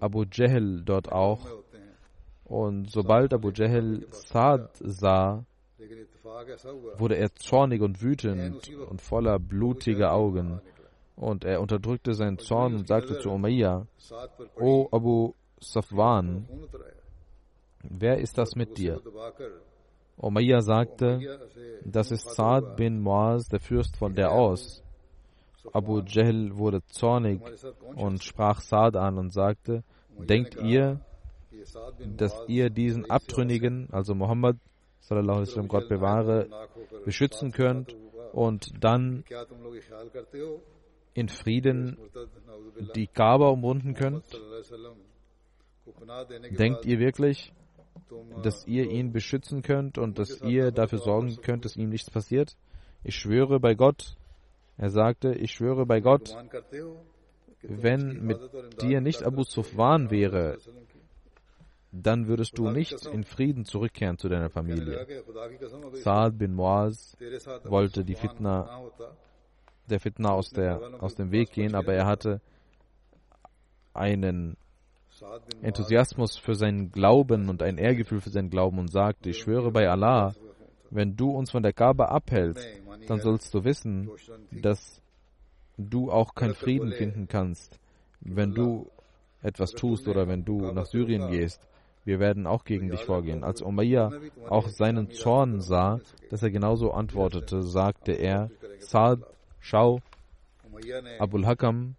[0.00, 1.46] Abu Jahl dort auch.
[2.44, 5.44] Und sobald Abu Jahl Saad sah,
[6.98, 10.60] wurde er zornig und wütend und voller blutiger Augen.
[11.16, 13.86] Und er unterdrückte seinen Zorn und sagte zu Umayyah,
[14.58, 16.48] O Abu Safwan,
[17.82, 19.00] wer ist das mit dir?
[20.16, 21.20] Umayyah sagte,
[21.84, 24.82] das ist Saad bin Muaz, der Fürst von der Aus.
[25.72, 27.40] Abu Jahl wurde zornig
[27.94, 29.84] und sprach Saad an und sagte,
[30.18, 31.00] denkt ihr,
[32.16, 34.56] dass ihr diesen Abtrünnigen, also Muhammad,
[35.00, 36.48] sallam, Gott bewahre,
[37.04, 37.96] beschützen könnt
[38.32, 39.24] und dann
[41.14, 41.98] in Frieden
[42.96, 44.24] die Kaaba umrunden könnt?
[46.50, 47.52] Denkt ihr wirklich,
[48.42, 52.56] dass ihr ihn beschützen könnt und dass ihr dafür sorgen könnt, dass ihm nichts passiert?
[53.04, 54.16] Ich schwöre bei Gott,
[54.76, 56.36] er sagte, ich schwöre bei Gott,
[57.62, 58.38] wenn mit
[58.80, 60.58] dir nicht Abu Sufwan wäre,
[61.92, 65.06] dann würdest du nicht in Frieden zurückkehren zu deiner Familie.
[65.92, 67.16] Saad bin Muaz
[67.64, 68.90] wollte die Fitna,
[69.90, 72.40] der Fitna aus, der, aus dem Weg gehen, aber er hatte
[73.92, 74.56] einen
[75.62, 79.88] Enthusiasmus für seinen Glauben und ein Ehrgefühl für seinen Glauben und sagte, ich schwöre bei
[79.88, 80.34] Allah,
[80.90, 82.66] wenn du uns von der Kaaba abhältst,
[83.06, 84.10] dann sollst du wissen,
[84.50, 85.00] dass
[85.78, 87.78] du auch keinen Frieden finden kannst,
[88.20, 88.90] wenn du
[89.42, 91.66] etwas tust oder wenn du nach Syrien gehst.
[92.04, 93.44] Wir werden auch gegen dich vorgehen.
[93.44, 94.12] Als Umayyah
[94.48, 96.00] auch seinen Zorn sah,
[96.30, 98.50] dass er genauso antwortete, sagte er,
[98.80, 99.20] Saad,
[99.60, 100.00] schau,
[101.18, 101.94] Abul Hakam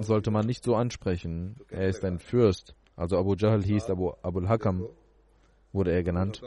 [0.00, 1.56] sollte man nicht so ansprechen.
[1.68, 2.74] Er ist ein Fürst.
[2.94, 4.88] Also Abu Jahl hieß Abu Abul Hakam,
[5.72, 6.42] wurde er genannt.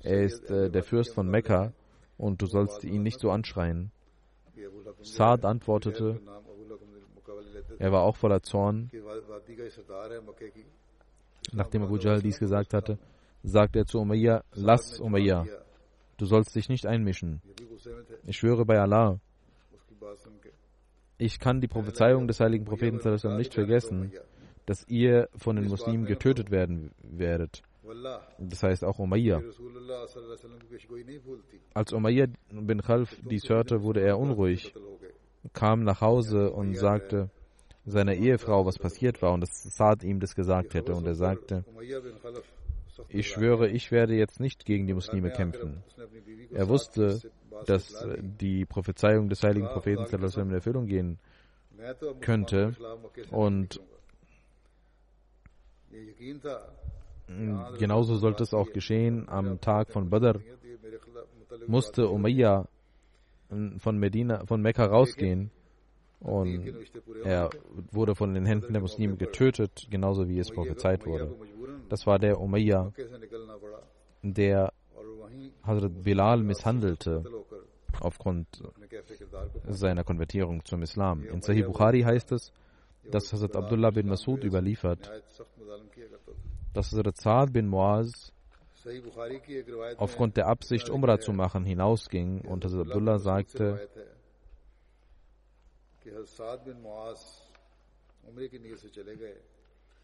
[0.00, 1.72] Er ist äh, der Fürst von Mekka
[2.16, 3.92] und du sollst ihn nicht so anschreien.
[5.02, 6.20] Saad antwortete,
[7.78, 8.90] er war auch voller Zorn.
[11.52, 12.98] Nachdem Abu Jahl dies gesagt hatte,
[13.42, 15.46] sagte er zu Umayyah, lass Umayyah,
[16.16, 17.40] du sollst dich nicht einmischen.
[18.24, 19.20] Ich schwöre bei Allah,
[21.18, 23.00] ich kann die Prophezeiung des heiligen Propheten
[23.36, 24.12] nicht vergessen,
[24.66, 27.62] dass ihr von den Muslimen getötet werden werdet.
[28.38, 29.42] Das heißt auch Umayyah.
[31.74, 34.74] Als Umayyah bin Khalf dies hörte, wurde er unruhig,
[35.52, 37.30] kam nach Hause und sagte
[37.84, 40.94] seiner Ehefrau, was passiert war und dass Saad ihm das gesagt hätte.
[40.94, 41.64] Und er sagte,
[43.08, 45.84] ich schwöre, ich werde jetzt nicht gegen die Muslime kämpfen.
[46.50, 47.20] Er wusste,
[47.64, 51.18] dass die Prophezeiung des heiligen Propheten in Erfüllung gehen
[52.20, 52.74] könnte
[53.30, 53.80] und
[57.78, 60.40] genauso sollte es auch geschehen am Tag von Badr.
[61.66, 62.68] Musste Umayyah
[63.78, 65.50] von Medina, von Mekka rausgehen
[66.20, 66.74] und
[67.24, 67.50] er
[67.92, 71.34] wurde von den Händen der Muslime getötet, genauso wie es prophezeit wurde.
[71.88, 72.92] Das war der Umayyah,
[74.22, 74.72] der
[75.62, 77.24] Hazrat Bilal misshandelte
[78.00, 78.46] aufgrund
[79.68, 81.24] seiner Konvertierung zum Islam.
[81.24, 82.52] In Sahih Bukhari heißt es,
[83.10, 85.10] dass Hazrat Abdullah bin Masud überliefert,
[86.72, 88.32] dass Hazrat Saad bin Muaz
[89.96, 93.88] aufgrund der Absicht, Umrah zu machen, hinausging und Hazrat Abdullah sagte,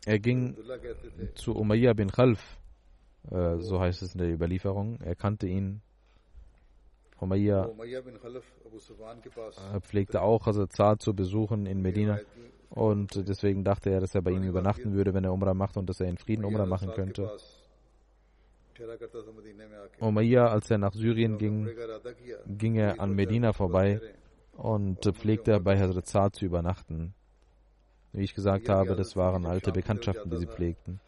[0.04, 0.56] er ging
[1.34, 2.58] zu Umayyah bin Khalf,
[3.30, 5.00] äh, so heißt es in der Überlieferung.
[5.00, 5.80] Er kannte ihn.
[7.22, 7.70] Umayyah.
[9.74, 12.18] Äh, pflegte auch Hazrat Saad zu besuchen in Medina.
[12.70, 15.88] und deswegen dachte er, dass er bei ihm übernachten würde, wenn er Umrah macht und
[15.88, 17.30] dass er in Frieden Umrah machen könnte.
[20.00, 21.68] Umayyah, als er nach Syrien ging,
[22.46, 24.00] ging er an Medina vorbei
[24.52, 27.14] und pflegte bei Hazrat Saad zu übernachten.
[28.12, 31.00] Wie ich gesagt habe, das waren alte Bekanntschaften, die sie pflegten.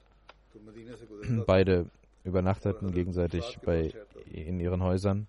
[1.46, 1.86] Beide
[2.22, 3.92] übernachteten gegenseitig bei,
[4.30, 5.26] in ihren Häusern.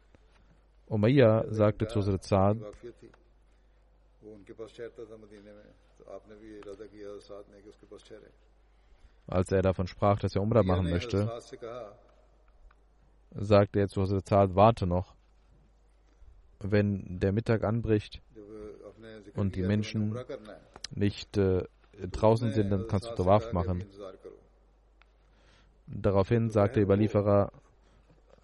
[0.87, 2.57] Umayyah sagte zu Saad,
[9.27, 11.31] als er davon sprach, dass er Umrah machen möchte,
[13.31, 15.15] sagte er zu Hazrat Saad, warte noch
[16.59, 18.21] wenn der Mittag anbricht
[19.35, 20.17] und die Menschen
[20.91, 21.63] nicht äh,
[21.99, 23.83] draußen sind, dann kannst du Tawaf machen.
[25.87, 27.51] Daraufhin sagte der Überlieferer,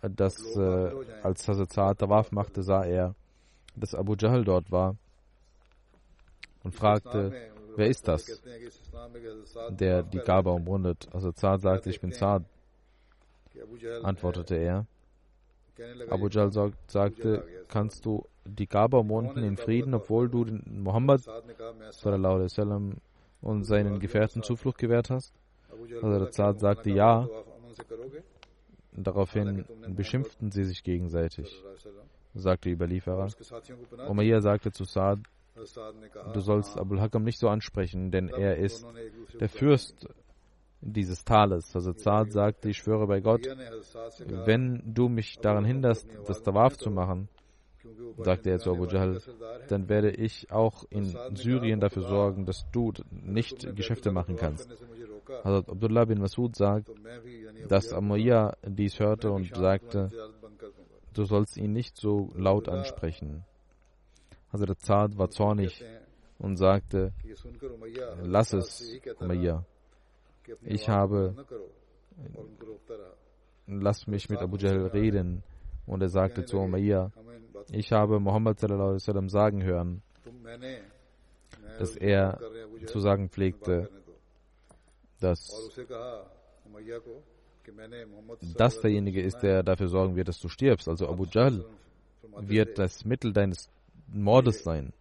[0.01, 0.91] dass äh,
[1.23, 3.15] als Hazrat Tawaf machte, sah er,
[3.75, 4.95] dass Abu Jahl dort war
[6.63, 7.31] und fragte,
[7.75, 8.41] wer ist das,
[9.69, 11.07] der die Kaaba umrundet?
[11.13, 12.43] Also Zad sagte, ich bin Zad.
[14.03, 14.85] Antwortete er,
[16.09, 16.51] Abu Jal
[16.87, 21.21] sagte, kannst du die Kaaba umrunden in Frieden, obwohl du Muhammad
[21.91, 22.97] sallam,
[23.41, 25.33] und seinen Gefährten Zuflucht gewährt hast?
[26.01, 27.27] Also der Zad sagte ja.
[28.93, 31.63] Daraufhin beschimpften sie sich gegenseitig,
[32.33, 33.29] sagte die Überlieferer.
[34.07, 35.19] Umayyah sagte zu Saad,
[36.33, 38.85] du sollst Abul Hakam nicht so ansprechen, denn er ist
[39.39, 40.07] der Fürst
[40.81, 41.75] dieses Tales.
[41.75, 43.47] Also Saad sagte, ich schwöre bei Gott,
[44.27, 47.29] wenn du mich daran hinderst, das Tawaf zu machen,
[48.17, 49.21] sagte er zu Abu Jahl,
[49.67, 54.69] dann werde ich auch in Syrien dafür sorgen, dass du nicht Geschäfte machen kannst.
[55.43, 56.89] Hazrat Abdullah bin Masud sagt,
[57.67, 60.09] dass Amuya dies hörte und sagte,
[61.13, 63.43] du sollst ihn nicht so laut ansprechen.
[64.51, 65.83] Hazrat Saad war zornig
[66.39, 67.13] und sagte,
[68.23, 69.65] lass es, Umayyah.
[70.63, 71.35] Ich habe,
[73.67, 75.43] lass mich mit Abu Jahl reden.
[75.85, 77.11] Und er sagte zu Umayyah,
[77.71, 80.01] ich habe Muhammad sallam sagen hören,
[81.79, 82.39] dass er
[82.85, 83.89] zu sagen pflegte,
[85.21, 85.69] dass
[88.57, 90.87] das derjenige ist, der dafür sorgen wird, dass du stirbst.
[90.87, 91.63] Also Abu Jahl
[92.39, 93.69] wird das Mittel deines
[94.07, 94.93] Mordes sein.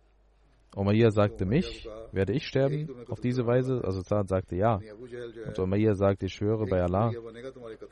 [0.76, 3.82] Umayyah sagte mich, werde ich sterben auf diese Weise?
[3.82, 4.80] Also Saad sagte ja.
[5.46, 7.12] Und Umayyah sagte, ich schwöre bei Allah,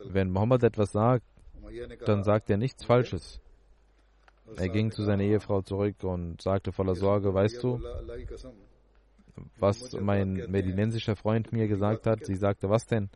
[0.04, 1.24] wenn Muhammad etwas sagt,
[2.06, 3.40] dann sagt er nichts Falsches.
[4.56, 7.80] Er ging zu seiner Ehefrau zurück und sagte voller Sorge, weißt du,
[9.59, 12.24] was mein medinensischer Freund mir gesagt hat?
[12.24, 13.09] Sie sagte, was denn?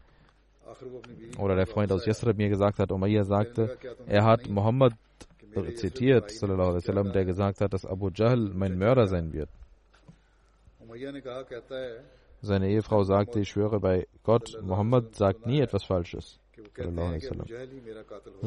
[1.38, 4.94] Oder der Freund aus Yasrib mir gesagt hat, Umayyah sagte, er hat Muhammad
[5.76, 9.50] zitiert, der gesagt hat, dass Abu Jahl mein Mörder sein wird.
[12.40, 16.40] Seine Ehefrau sagte, ich schwöre bei Gott, Muhammad sagt nie etwas Falsches.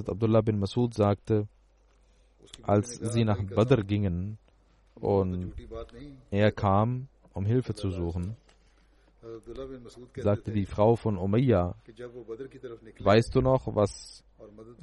[0.08, 1.48] Abdullah bin Masud sagte,
[2.64, 4.38] als sie nach Badr gingen
[4.96, 5.54] und
[6.32, 8.36] er kam, um Hilfe zu suchen,
[10.16, 11.76] sagte die Frau von Umayyah,
[13.00, 14.24] weißt du noch, was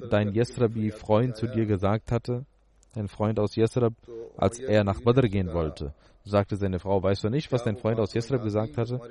[0.09, 2.45] dein Yesrabi-Freund zu dir gesagt hatte?
[2.95, 3.93] Ein Freund aus Yesrab,
[4.37, 5.93] als er nach Badr gehen wollte,
[6.23, 9.01] sagte seine Frau, weißt du nicht, was dein Freund aus Yesrab gesagt hatte?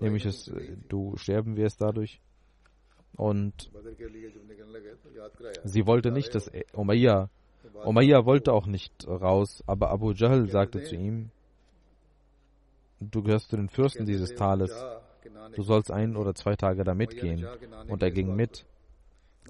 [0.00, 0.50] Nämlich, dass
[0.88, 2.20] du sterben wirst dadurch.
[3.16, 3.70] Und
[5.64, 7.30] sie wollte nicht, dass Umayyah,
[7.84, 11.30] Umayyah wollte auch nicht raus, aber Abu Jahl sagte zu ihm,
[13.00, 14.72] du gehörst zu den Fürsten dieses Tales,
[15.56, 17.46] du sollst ein oder zwei Tage da mitgehen.
[17.88, 18.66] Und er ging mit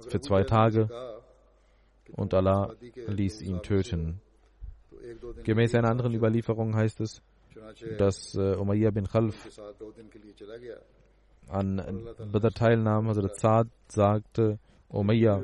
[0.09, 0.89] für zwei Tage
[2.13, 2.75] und Allah
[3.07, 4.21] ließ ihn töten.
[5.45, 7.23] Gemäß einer anderen Überlieferung heißt es,
[7.99, 9.61] dass äh, Umayyah bin Khalf
[11.49, 15.43] an Badr teilnahm, also der Zad sagte, Umayyah,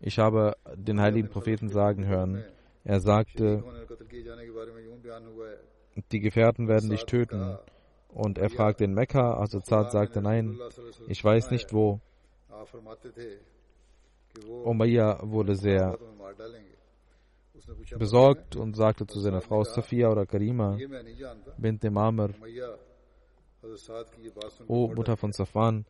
[0.00, 2.44] ich habe den heiligen Propheten sagen hören,
[2.84, 3.64] er sagte,
[6.12, 7.58] die Gefährten werden dich töten.
[8.08, 10.58] Und er fragte in Mekka, also Zad sagte, nein,
[11.08, 12.00] ich weiß nicht wo.
[14.64, 15.98] Umayyah wurde sehr
[17.98, 20.78] besorgt und sagte zu seiner Frau Safia oder Karima,
[21.58, 22.30] bint Mamr,
[24.68, 25.84] O Mutter von Safan,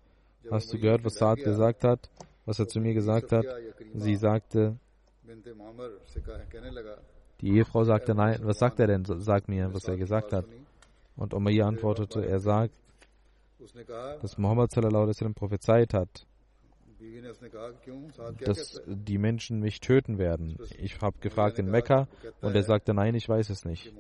[0.50, 2.11] hast du gehört, was Saad gesagt hat,
[2.46, 3.44] was er zu mir gesagt hat?
[3.94, 4.78] Sie sagte,
[7.41, 9.05] die Ehefrau sagte, nein, was sagt er denn?
[9.05, 10.45] Sag mir, was er gesagt hat.
[11.16, 12.74] Und Umayyah antwortete, er sagt,
[14.22, 16.26] dass Muhammad sallam prophezeit hat,
[18.41, 20.59] dass die Menschen mich töten werden.
[20.78, 22.09] Ich habe gefragt in Mekka
[22.41, 23.93] und er sagte, nein, ich weiß es nicht.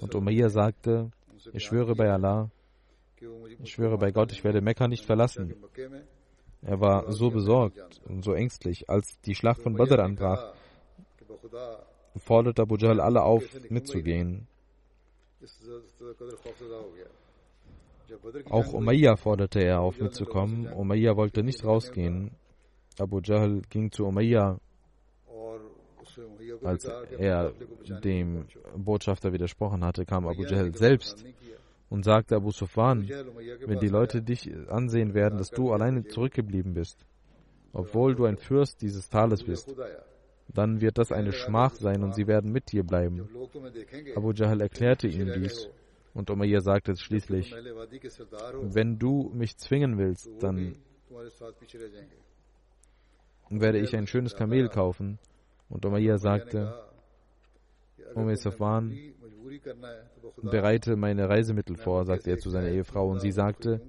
[0.00, 1.10] Und Umayyah sagte,
[1.52, 2.50] ich schwöre bei Allah,
[3.62, 5.54] ich schwöre bei Gott, ich werde Mekka nicht verlassen.
[6.62, 10.54] Er war so besorgt und so ängstlich, als die Schlacht von Badr anbrach
[12.16, 14.46] forderte Abu Jahl alle auf, mitzugehen.
[18.50, 20.72] Auch Umayyah forderte er auf, mitzukommen.
[20.72, 22.32] Umayyah wollte nicht rausgehen.
[22.98, 24.58] Abu Jahl ging zu Umayyah,
[26.62, 26.84] als
[27.18, 27.52] er
[28.04, 28.46] dem
[28.76, 31.24] Botschafter widersprochen hatte, kam Abu Jahl selbst
[31.88, 37.04] und sagte Abu Sufan, wenn die Leute dich ansehen werden, dass du alleine zurückgeblieben bist,
[37.72, 39.74] obwohl du ein Fürst dieses Tales bist,
[40.54, 43.28] dann wird das eine Schmach sein und sie werden mit dir bleiben.
[44.14, 45.68] Abu Jahl erklärte ihm dies
[46.14, 47.54] und Umayyah sagte schließlich,
[48.62, 50.76] wenn du mich zwingen willst, dann
[53.48, 55.18] werde ich ein schönes Kamel kaufen.
[55.68, 56.74] Und Umayyah sagte,
[58.14, 58.94] Umayyah Safwan,
[60.42, 63.08] bereite meine Reisemittel vor, sagte er zu seiner Ehefrau.
[63.08, 63.80] Und sie sagte,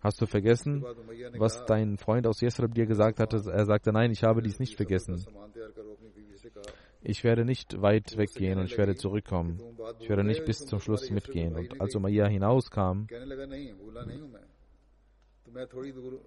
[0.00, 0.84] Hast du vergessen,
[1.38, 3.42] was dein Freund aus Yesrib dir gesagt hatte?
[3.50, 5.24] Er sagte, nein, ich habe dies nicht vergessen.
[7.02, 9.60] Ich werde nicht weit weggehen und ich werde zurückkommen.
[10.00, 11.54] Ich werde nicht bis zum Schluss mitgehen.
[11.54, 13.06] Und als Umayyah hinauskam,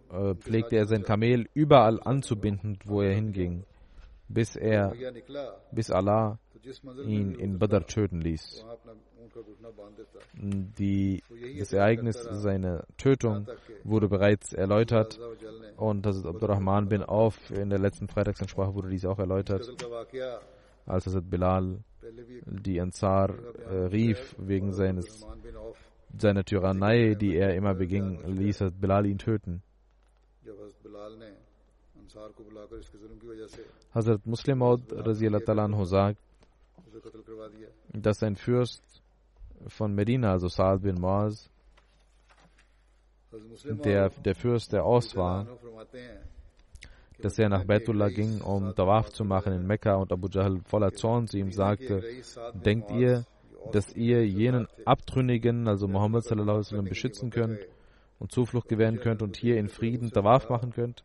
[0.09, 3.65] äh, pflegte er sein Kamel überall anzubinden, wo er hinging,
[4.34, 4.93] bis er,
[5.71, 6.39] bis Allah
[7.05, 8.65] ihn in Badr töten ließ.
[10.34, 11.23] Die,
[11.59, 13.47] das Ereignis seiner Tötung
[13.84, 15.19] wurde bereits erläutert
[15.77, 19.67] und das ist Abdurrahman bin Auf in der letzten Freitagsansprache wurde dies auch erläutert,
[20.86, 21.79] als Hazrat Bilal
[22.45, 25.25] die Ansar äh, rief wegen seines,
[26.17, 29.63] seiner Tyrannei, die er immer beging, ließ Hazrat Bilal ihn töten.
[33.93, 34.82] Hazrat Muslim Maud
[35.86, 36.18] sagt,
[37.93, 38.84] dass ein Fürst
[39.68, 41.49] von Medina, also Saad bin Muaz,
[43.86, 45.47] der, der Fürst, der Aus war,
[47.20, 50.93] dass er nach Betullah ging, um Tawaf zu machen in Mekka und Abu Jahl voller
[50.93, 52.03] Zorn zu ihm sagte,
[52.53, 53.26] denkt ihr,
[53.72, 57.59] dass ihr jenen Abtrünnigen, also Muhammad sallam, beschützen könnt
[58.20, 61.03] und Zuflucht gewähren könnt und hier in Frieden Tawaf machen könnt?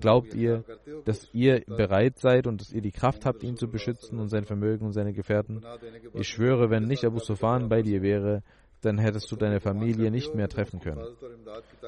[0.00, 0.64] Glaubt ihr,
[1.04, 4.44] dass ihr bereit seid und dass ihr die Kraft habt, ihn zu beschützen und sein
[4.44, 5.64] Vermögen und seine Gefährten?
[6.14, 8.42] Ich schwöre, wenn nicht Abu Sufan bei dir wäre,
[8.82, 11.04] dann hättest du deine Familie nicht mehr treffen können.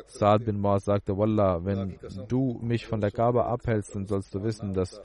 [0.06, 1.98] Saad bin Maas sagte, Wallah, wenn
[2.28, 5.00] du mich von der Kaaba abhältst, dann sollst du wissen, dass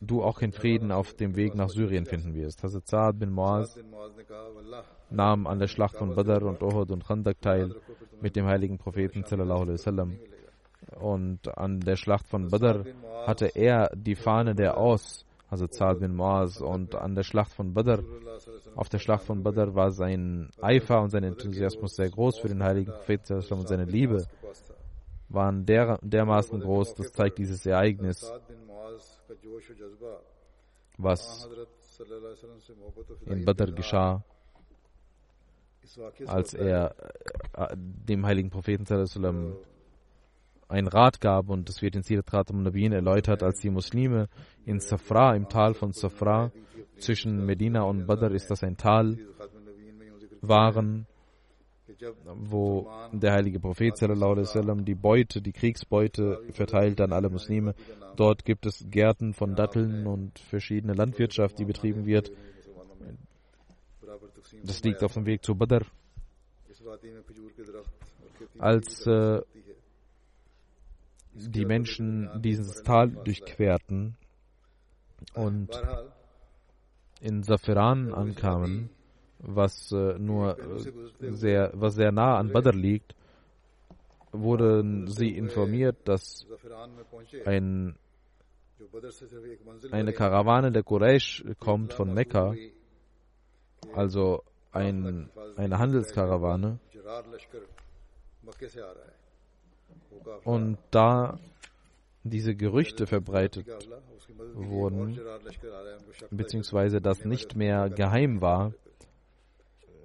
[0.00, 2.62] du auch in Frieden auf dem Weg nach Syrien finden wirst.
[2.62, 3.78] Hazrat Saad bin Muaz
[5.10, 7.74] nahm an der Schlacht von Badr und Uhud und Khandak teil
[8.20, 10.18] mit dem heiligen Propheten sallallahu alaihi wasallam.
[11.00, 12.84] Und an der Schlacht von Badr
[13.26, 16.60] hatte er die Fahne der Aus, also Zahl bin Muaz.
[16.60, 18.02] Und an der Schlacht von Badr,
[18.74, 22.62] auf der Schlacht von Badr war sein Eifer und sein Enthusiasmus sehr groß für den
[22.62, 24.26] heiligen Propheten und seine Liebe
[25.32, 28.30] waren der, dermaßen groß, das zeigt dieses Ereignis,
[30.98, 31.48] was
[33.26, 34.22] in Badr geschah,
[36.26, 36.94] als er
[37.54, 38.86] äh, dem heiligen Propheten
[40.72, 44.28] einen Rat gab und es wird in Sirat Khatam Nabin erläutert, als die Muslime
[44.64, 46.50] in Safra, im Tal von Safra,
[46.98, 49.18] zwischen Medina und Badr ist das ein Tal,
[50.40, 51.06] waren,
[52.34, 57.74] wo der heilige Prophet sallam, die Beute, die Kriegsbeute verteilt an alle Muslime.
[58.16, 62.32] Dort gibt es Gärten von Datteln und verschiedene Landwirtschaft, die betrieben wird.
[64.64, 65.86] Das liegt auf dem Weg zu Badr.
[68.58, 69.40] Als äh,
[71.34, 74.16] die Menschen dieses Tal durchquerten
[75.34, 75.70] und
[77.20, 78.90] in Safiran ankamen,
[79.38, 83.14] was äh, nur äh, sehr, was sehr nah an Badr liegt,
[84.32, 86.46] wurden sie informiert, dass
[87.44, 87.96] ein,
[89.90, 92.54] eine Karawane der Quraysh kommt von Mekka,
[93.94, 96.78] also ein, eine Handelskarawane.
[100.44, 101.38] Und da
[102.24, 103.66] diese Gerüchte verbreitet
[104.54, 105.20] wurden,
[106.30, 108.72] beziehungsweise das nicht mehr geheim war,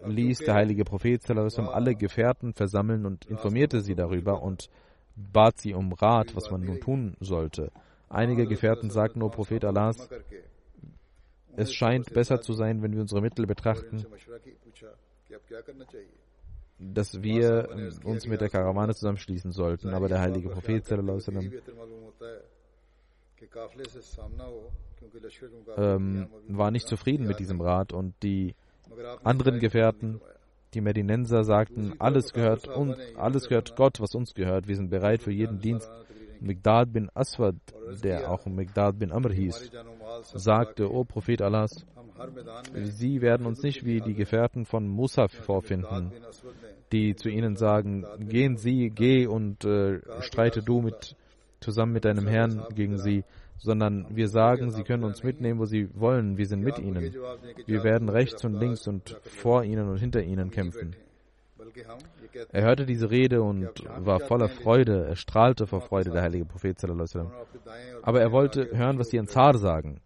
[0.06, 4.70] ließ der heilige Prophet alle Gefährten versammeln und informierte sie darüber und
[5.16, 7.72] bat sie um Rat, was man nun tun sollte.
[8.10, 10.08] Einige Gefährten sagten, O Prophet Allahs,
[11.56, 14.06] es scheint besser zu sein, wenn wir unsere Mittel betrachten,
[16.80, 17.70] dass wir
[18.04, 19.90] uns mit der Karawane zusammenschließen sollten.
[19.94, 20.86] Aber der heilige Prophet
[25.78, 28.56] ähm, war nicht zufrieden mit diesem Rat und die
[29.24, 30.22] anderen Gefährten,
[30.74, 34.68] die Medinenser, sagten, alles gehört, und, alles gehört Gott, was uns gehört.
[34.68, 35.90] Wir sind bereit für jeden Dienst.
[36.40, 37.56] Migdad bin Aswad,
[38.04, 39.72] der auch Migdad bin Amr hieß,
[40.34, 41.86] sagte, O Prophet Allahs,
[42.74, 46.12] Sie werden uns nicht wie die Gefährten von Musa vorfinden,
[46.92, 51.16] die zu ihnen sagen, gehen Sie, geh und äh, streite du mit,
[51.60, 53.24] zusammen mit deinem Herrn gegen sie,
[53.58, 57.14] sondern wir sagen, sie können uns mitnehmen, wo sie wollen, wir sind mit ihnen.
[57.66, 60.96] Wir werden rechts und links und vor ihnen und hinter ihnen kämpfen.
[62.52, 66.78] Er hörte diese Rede und war voller Freude, er strahlte vor Freude, der heilige Prophet.
[68.04, 70.02] Aber er wollte hören, was die Ansar sagen.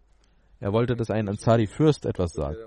[0.60, 2.58] Er wollte, dass ein Ansari-Fürst etwas sagt.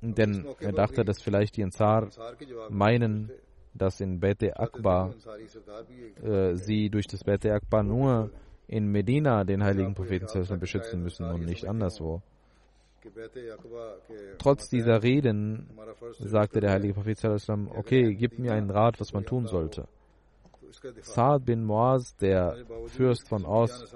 [0.00, 2.08] Denn er dachte, dass vielleicht die Ansar
[2.70, 3.30] meinen,
[3.74, 5.14] dass in Bete Akbar
[6.22, 8.30] äh, sie durch das Bete Akbar nur
[8.68, 10.26] in Medina den heiligen Propheten
[10.58, 12.22] beschützen müssen und nicht anderswo.
[14.38, 15.68] Trotz dieser Reden
[16.18, 17.18] sagte der heilige Prophet,
[17.74, 19.88] okay, gib mir einen Rat, was man tun sollte.
[21.00, 22.56] Saad bin Muaz, der
[22.88, 23.94] Fürst von Aus,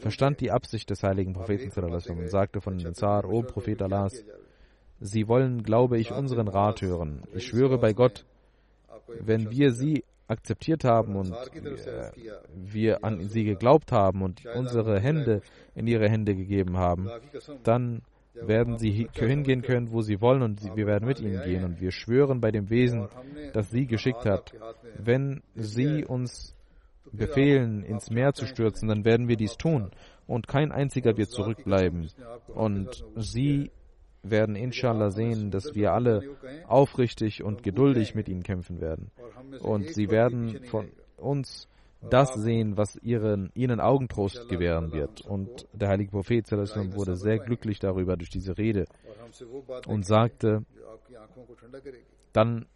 [0.00, 4.22] verstand die Absicht des heiligen Propheten und sagte von Zar, O Prophet Allahs,
[5.00, 7.22] Sie wollen, glaube ich, unseren Rat hören.
[7.34, 8.26] Ich schwöre bei Gott,
[9.20, 12.12] wenn wir sie akzeptiert haben und äh,
[12.54, 15.42] wir an sie geglaubt haben und unsere Hände
[15.74, 17.08] in ihre Hände gegeben haben,
[17.64, 18.02] dann
[18.34, 21.64] werden sie hingehen können, wo sie wollen und wir werden mit ihnen gehen.
[21.64, 23.08] Und wir schwören bei dem Wesen,
[23.52, 24.52] das sie geschickt hat,
[24.96, 26.54] wenn sie uns
[27.12, 29.90] befehlen, ins Meer zu stürzen, dann werden wir dies tun.
[30.26, 32.08] Und kein einziger wird zurückbleiben.
[32.54, 33.72] Und sie
[34.22, 39.10] werden inshallah sehen, dass wir alle aufrichtig und geduldig mit ihnen kämpfen werden.
[39.60, 41.68] Und sie werden von uns
[42.08, 45.20] das sehen, was ihren, ihnen Augentrost gewähren wird.
[45.22, 48.86] Und der heilige Prophet wurde sehr glücklich darüber durch diese Rede
[49.86, 50.64] und sagte,
[52.32, 52.66] dann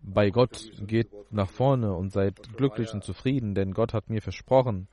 [0.00, 4.86] bei Gott geht nach vorne und seid glücklich und zufrieden, denn Gott hat mir versprochen,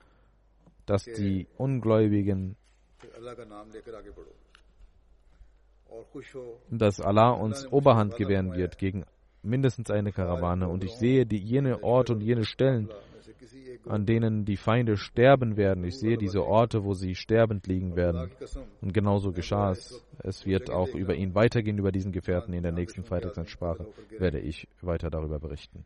[0.85, 2.55] dass die Ungläubigen
[6.69, 9.05] dass Allah uns Oberhand gewähren wird gegen
[9.45, 10.67] mindestens eine Karawane.
[10.67, 12.89] Und ich sehe die, jene Orte und jene Stellen,
[13.87, 15.83] an denen die Feinde sterben werden.
[15.83, 18.31] Ich sehe diese Orte, wo sie sterbend liegen werden.
[18.81, 20.03] Und genauso geschah es.
[20.23, 22.53] Es wird auch über ihn weitergehen, über diesen Gefährten.
[22.53, 23.85] In der nächsten Freitagsansprache
[24.17, 25.85] werde ich weiter darüber berichten.